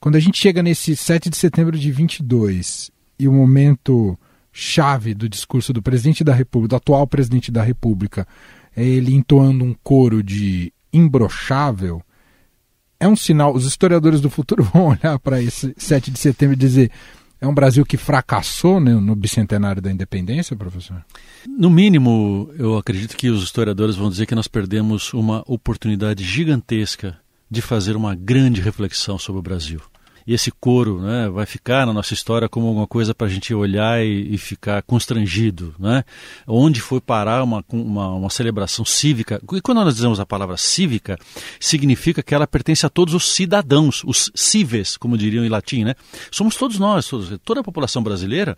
Quando 0.00 0.16
a 0.16 0.20
gente 0.20 0.38
chega 0.38 0.62
nesse 0.62 0.96
7 0.96 1.30
de 1.30 1.36
setembro 1.36 1.78
de 1.78 1.90
22 1.90 2.90
e 3.22 3.28
o 3.28 3.32
momento 3.32 4.18
chave 4.52 5.14
do 5.14 5.28
discurso 5.28 5.72
do 5.72 5.80
presidente 5.80 6.22
da 6.22 6.34
República, 6.34 6.70
do 6.70 6.76
atual 6.76 7.06
presidente 7.06 7.50
da 7.50 7.62
República, 7.62 8.26
é 8.76 8.84
ele 8.84 9.14
entoando 9.14 9.64
um 9.64 9.74
coro 9.82 10.22
de 10.22 10.72
imbrochável, 10.92 12.02
é 13.00 13.08
um 13.08 13.16
sinal. 13.16 13.54
Os 13.54 13.64
historiadores 13.64 14.20
do 14.20 14.28
futuro 14.28 14.62
vão 14.74 14.88
olhar 14.88 15.18
para 15.18 15.40
esse 15.40 15.74
7 15.76 16.10
de 16.10 16.18
setembro 16.18 16.54
e 16.54 16.58
dizer. 16.58 16.90
É 17.40 17.46
um 17.46 17.52
Brasil 17.52 17.84
que 17.84 17.96
fracassou 17.96 18.78
né, 18.78 18.94
no 18.94 19.16
bicentenário 19.16 19.82
da 19.82 19.90
independência, 19.90 20.54
professor? 20.54 21.04
No 21.44 21.68
mínimo, 21.68 22.48
eu 22.56 22.78
acredito 22.78 23.16
que 23.16 23.30
os 23.30 23.42
historiadores 23.42 23.96
vão 23.96 24.08
dizer 24.08 24.26
que 24.26 24.34
nós 24.36 24.46
perdemos 24.46 25.12
uma 25.12 25.42
oportunidade 25.48 26.22
gigantesca 26.22 27.18
de 27.50 27.60
fazer 27.60 27.96
uma 27.96 28.14
grande 28.14 28.60
reflexão 28.60 29.18
sobre 29.18 29.40
o 29.40 29.42
Brasil 29.42 29.80
e 30.26 30.34
esse 30.34 30.50
coro 30.50 31.00
né, 31.00 31.28
vai 31.28 31.46
ficar 31.46 31.86
na 31.86 31.92
nossa 31.92 32.14
história 32.14 32.48
como 32.48 32.68
alguma 32.68 32.86
coisa 32.86 33.14
para 33.14 33.26
a 33.26 33.30
gente 33.30 33.52
olhar 33.54 34.04
e, 34.04 34.34
e, 34.34 34.38
ficar 34.38 34.82
constrangido. 34.82 35.74
Né? 35.78 36.04
Onde 36.46 36.80
foi 36.80 37.00
parar 37.00 37.42
uma, 37.42 37.64
uma, 37.70 38.08
uma, 38.10 38.30
celebração 38.30 38.84
cívica? 38.84 39.40
E 39.52 39.60
quando 39.60 39.84
nós 39.84 39.94
dizemos 39.94 40.20
a 40.20 40.26
palavra 40.26 40.56
cívica, 40.56 41.18
significa 41.60 42.22
que 42.22 42.34
ela 42.34 42.46
pertence 42.46 42.86
a 42.86 42.88
todos 42.88 43.14
os 43.14 43.32
cidadãos, 43.32 44.02
os 44.04 44.30
cives, 44.34 44.96
como 44.96 45.18
diriam 45.18 45.44
em 45.44 45.48
latim. 45.48 45.84
Né? 45.84 45.94
Somos 46.30 46.56
todos 46.56 46.78
nós, 46.78 47.06
todos, 47.08 47.38
toda 47.44 47.60
a 47.60 47.64
população 47.64 48.02
brasileira 48.02 48.56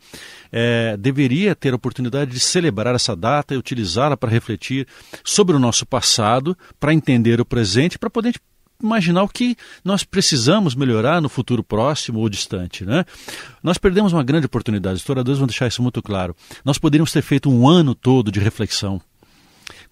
é, 0.53 0.96
deveria 0.96 1.55
ter 1.55 1.72
a 1.72 1.77
oportunidade 1.77 2.31
de 2.31 2.40
celebrar 2.40 2.94
essa 2.94 3.16
data 3.16 3.55
e 3.55 3.57
utilizá-la 3.57 4.16
para 4.16 4.31
refletir 4.31 4.87
sobre 5.24 5.57
o 5.57 5.59
nosso 5.59 5.87
passado, 5.87 6.57
para 6.79 6.92
entender 6.92 7.40
o 7.40 7.44
presente, 7.44 7.98
para 7.98 8.11
poder 8.11 8.35
imaginar 8.85 9.23
o 9.23 9.29
que 9.29 9.57
nós 9.85 10.05
precisamos 10.05 10.75
melhorar 10.75 11.20
no 11.20 11.29
futuro 11.29 11.62
próximo 11.62 12.20
ou 12.20 12.29
distante. 12.29 12.85
Né? 12.85 13.05
Nós 13.62 13.79
perdemos 13.79 14.12
uma 14.12 14.23
grande 14.23 14.47
oportunidade, 14.47 14.94
os 14.94 15.01
historiadores 15.01 15.38
vão 15.38 15.47
deixar 15.47 15.66
isso 15.66 15.83
muito 15.83 16.03
claro. 16.03 16.37
Nós 16.64 16.79
poderíamos 16.79 17.12
ter 17.12 17.23
feito 17.23 17.51
um 17.51 17.68
ano 17.68 17.94
todo 17.94 18.31
de 18.31 18.40
reflexão 18.40 19.01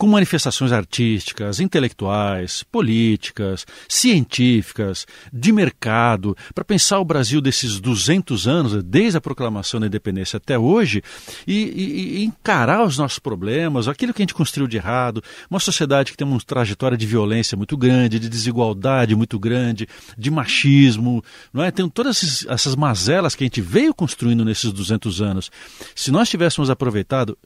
com 0.02 0.08
manifestações 0.08 0.72
artísticas, 0.72 1.60
intelectuais, 1.60 2.64
políticas, 2.64 3.64
científicas, 3.88 5.06
de 5.32 5.52
mercado, 5.52 6.36
para 6.52 6.64
pensar 6.64 6.98
o 6.98 7.04
Brasil 7.04 7.40
desses 7.40 7.78
200 7.78 8.48
anos, 8.48 8.82
desde 8.82 9.18
a 9.18 9.20
proclamação 9.20 9.78
da 9.78 9.86
independência 9.86 10.38
até 10.38 10.58
hoje, 10.58 11.04
e, 11.46 11.54
e, 11.54 12.16
e 12.16 12.24
encarar 12.24 12.84
os 12.84 12.98
nossos 12.98 13.20
problemas, 13.20 13.86
aquilo 13.86 14.12
que 14.12 14.20
a 14.20 14.24
gente 14.24 14.34
construiu 14.34 14.66
de 14.66 14.76
errado, 14.76 15.22
uma 15.48 15.60
sociedade 15.60 16.10
que 16.10 16.16
tem 16.16 16.26
uma 16.26 16.40
trajetória 16.40 16.98
de 16.98 17.06
violência 17.06 17.56
muito 17.56 17.76
grande, 17.76 18.18
de 18.18 18.28
desigualdade 18.28 19.14
muito 19.14 19.38
grande, 19.38 19.86
de 20.18 20.32
machismo, 20.32 21.22
não 21.52 21.62
é? 21.62 21.70
Tem 21.70 21.88
todas 21.88 22.44
essas 22.48 22.74
mazelas 22.74 23.36
que 23.36 23.44
a 23.44 23.46
gente 23.46 23.60
veio 23.60 23.94
construindo 23.94 24.44
nesses 24.44 24.72
200 24.72 25.22
anos. 25.22 25.48
Se 25.94 26.10
nós 26.10 26.28
tivéssemos 26.28 26.70
aproveitado 26.70 27.38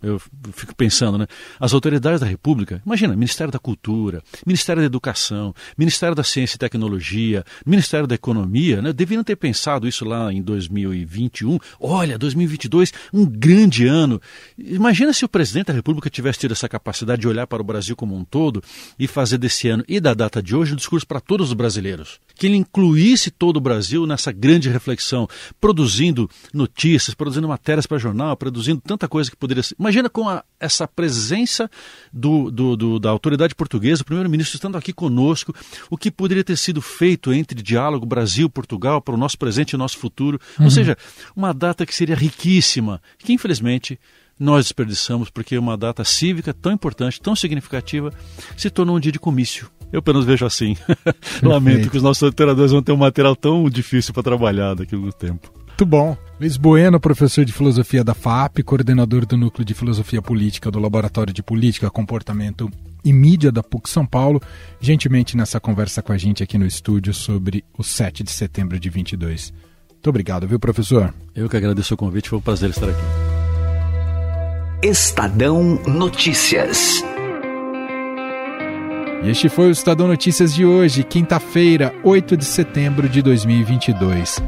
eu 0.00 0.20
fico 0.52 0.74
pensando, 0.76 1.18
né? 1.18 1.26
As 1.58 1.72
autoridades 1.72 2.20
da 2.20 2.26
República, 2.26 2.80
imagina, 2.86 3.16
Ministério 3.16 3.52
da 3.52 3.58
Cultura, 3.58 4.22
Ministério 4.46 4.80
da 4.80 4.86
Educação, 4.86 5.52
Ministério 5.76 6.14
da 6.14 6.22
Ciência 6.22 6.54
e 6.54 6.58
Tecnologia, 6.58 7.44
Ministério 7.66 8.06
da 8.06 8.14
Economia, 8.14 8.80
né? 8.80 8.92
Deveriam 8.92 9.24
ter 9.24 9.34
pensado 9.34 9.88
isso 9.88 10.04
lá 10.04 10.32
em 10.32 10.40
2021. 10.40 11.58
Olha, 11.80 12.16
2022, 12.16 12.92
um 13.12 13.26
grande 13.26 13.86
ano. 13.86 14.20
Imagina 14.56 15.12
se 15.12 15.24
o 15.24 15.28
presidente 15.28 15.66
da 15.66 15.72
República 15.72 16.08
tivesse 16.08 16.40
tido 16.40 16.52
essa 16.52 16.68
capacidade 16.68 17.22
de 17.22 17.28
olhar 17.28 17.46
para 17.48 17.60
o 17.60 17.64
Brasil 17.64 17.96
como 17.96 18.16
um 18.16 18.24
todo 18.24 18.62
e 18.98 19.08
fazer 19.08 19.38
desse 19.38 19.68
ano 19.68 19.84
e 19.88 19.98
da 19.98 20.14
data 20.14 20.40
de 20.40 20.54
hoje 20.54 20.74
um 20.74 20.76
discurso 20.76 21.06
para 21.06 21.20
todos 21.20 21.48
os 21.48 21.54
brasileiros. 21.54 22.20
Que 22.36 22.46
ele 22.46 22.56
incluísse 22.56 23.32
todo 23.32 23.56
o 23.56 23.60
Brasil 23.60 24.06
nessa 24.06 24.30
grande 24.30 24.68
reflexão, 24.68 25.28
produzindo 25.60 26.30
notícias, 26.54 27.14
produzindo 27.14 27.48
matérias 27.48 27.84
para 27.84 27.98
jornal, 27.98 28.36
produzindo 28.36 28.80
tanta 28.80 29.08
coisa 29.08 29.28
que 29.28 29.36
poderia 29.48 29.62
ser 29.62 29.74
Imagina 29.78 30.10
com 30.10 30.28
a, 30.28 30.44
essa 30.60 30.86
presença 30.86 31.70
do, 32.12 32.50
do, 32.50 32.76
do, 32.76 32.98
da 32.98 33.10
autoridade 33.10 33.54
portuguesa, 33.54 34.02
o 34.02 34.04
primeiro-ministro 34.04 34.56
estando 34.56 34.76
aqui 34.76 34.92
conosco, 34.92 35.54
o 35.90 35.96
que 35.96 36.10
poderia 36.10 36.44
ter 36.44 36.56
sido 36.56 36.82
feito 36.82 37.32
entre 37.32 37.62
diálogo 37.62 38.04
Brasil-Portugal 38.04 39.00
para 39.00 39.14
o 39.14 39.18
nosso 39.18 39.38
presente 39.38 39.72
e 39.72 39.76
nosso 39.76 39.98
futuro. 39.98 40.38
Uhum. 40.58 40.66
Ou 40.66 40.70
seja, 40.70 40.96
uma 41.34 41.54
data 41.54 41.86
que 41.86 41.94
seria 41.94 42.14
riquíssima, 42.14 43.00
que 43.18 43.32
infelizmente 43.32 43.98
nós 44.38 44.66
desperdiçamos 44.66 45.30
porque 45.30 45.58
uma 45.58 45.76
data 45.76 46.04
cívica 46.04 46.54
tão 46.54 46.72
importante, 46.72 47.20
tão 47.20 47.34
significativa, 47.34 48.12
se 48.56 48.70
tornou 48.70 48.96
um 48.96 49.00
dia 49.00 49.12
de 49.12 49.18
comício. 49.18 49.70
Eu 49.92 50.00
apenas 50.00 50.24
vejo 50.24 50.44
assim. 50.44 50.76
Lamento 51.42 51.90
que 51.90 51.96
os 51.96 52.02
nossos 52.02 52.22
literadores 52.28 52.72
vão 52.72 52.82
ter 52.82 52.92
um 52.92 52.96
material 52.96 53.34
tão 53.34 53.68
difícil 53.70 54.12
para 54.12 54.22
trabalhar 54.22 54.74
daqui 54.74 54.94
a 54.94 54.98
algum 54.98 55.10
tempo. 55.10 55.57
Muito 55.78 55.86
bom. 55.86 56.16
Luiz 56.40 56.56
Bueno, 56.56 56.98
professor 56.98 57.44
de 57.44 57.52
filosofia 57.52 58.02
da 58.02 58.12
FAP, 58.12 58.64
coordenador 58.64 59.24
do 59.24 59.36
Núcleo 59.36 59.64
de 59.64 59.74
Filosofia 59.74 60.20
Política 60.20 60.72
do 60.72 60.80
Laboratório 60.80 61.32
de 61.32 61.40
Política, 61.40 61.88
Comportamento 61.88 62.68
e 63.04 63.12
Mídia 63.12 63.52
da 63.52 63.62
PUC 63.62 63.88
São 63.88 64.04
Paulo, 64.04 64.42
gentilmente 64.80 65.36
nessa 65.36 65.60
conversa 65.60 66.02
com 66.02 66.12
a 66.12 66.18
gente 66.18 66.42
aqui 66.42 66.58
no 66.58 66.66
estúdio 66.66 67.14
sobre 67.14 67.64
o 67.78 67.84
7 67.84 68.24
de 68.24 68.32
setembro 68.32 68.76
de 68.76 68.90
22. 68.90 69.52
Muito 69.88 70.10
obrigado, 70.10 70.48
viu, 70.48 70.58
professor? 70.58 71.14
Eu 71.32 71.48
que 71.48 71.56
agradeço 71.56 71.94
o 71.94 71.96
convite, 71.96 72.28
foi 72.28 72.40
um 72.40 72.42
prazer 72.42 72.70
estar 72.70 72.88
aqui. 72.88 72.98
Estadão 74.82 75.80
Notícias. 75.86 77.04
E 79.22 79.30
este 79.30 79.48
foi 79.48 79.68
o 79.68 79.70
Estadão 79.70 80.08
Notícias 80.08 80.52
de 80.52 80.64
hoje, 80.64 81.04
quinta-feira, 81.04 81.94
8 82.02 82.36
de 82.36 82.44
setembro 82.44 83.08
de 83.08 83.22
2022. 83.22 84.42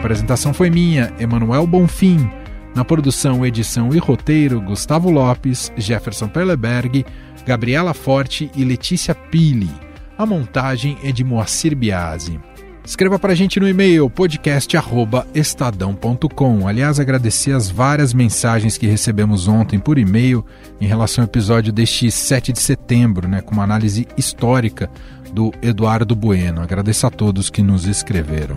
Apresentação 0.00 0.52
foi 0.54 0.70
minha, 0.70 1.12
Emanuel 1.20 1.66
Bonfim. 1.66 2.26
Na 2.74 2.86
produção, 2.86 3.44
edição 3.44 3.94
e 3.94 3.98
roteiro, 3.98 4.58
Gustavo 4.58 5.10
Lopes, 5.10 5.70
Jefferson 5.76 6.26
Perleberg, 6.26 7.04
Gabriela 7.46 7.92
Forte 7.92 8.50
e 8.56 8.64
Letícia 8.64 9.14
Pili. 9.14 9.68
A 10.16 10.24
montagem 10.24 10.96
é 11.04 11.12
de 11.12 11.22
Moacir 11.22 11.76
Biasi. 11.76 12.40
Escreva 12.82 13.18
para 13.18 13.32
a 13.32 13.34
gente 13.36 13.60
no 13.60 13.68
e-mail 13.68 14.08
podcast@estadão.com. 14.08 16.66
Aliás, 16.66 16.98
agradecer 16.98 17.52
as 17.52 17.68
várias 17.68 18.14
mensagens 18.14 18.78
que 18.78 18.86
recebemos 18.86 19.48
ontem 19.48 19.78
por 19.78 19.98
e-mail 19.98 20.42
em 20.80 20.86
relação 20.86 21.24
ao 21.24 21.28
episódio 21.28 21.74
deste 21.74 22.10
7 22.10 22.54
de 22.54 22.60
setembro, 22.60 23.28
né, 23.28 23.42
com 23.42 23.52
uma 23.52 23.64
análise 23.64 24.08
histórica 24.16 24.88
do 25.30 25.52
Eduardo 25.60 26.16
Bueno. 26.16 26.62
Agradeço 26.62 27.06
a 27.06 27.10
todos 27.10 27.50
que 27.50 27.62
nos 27.62 27.86
escreveram. 27.86 28.56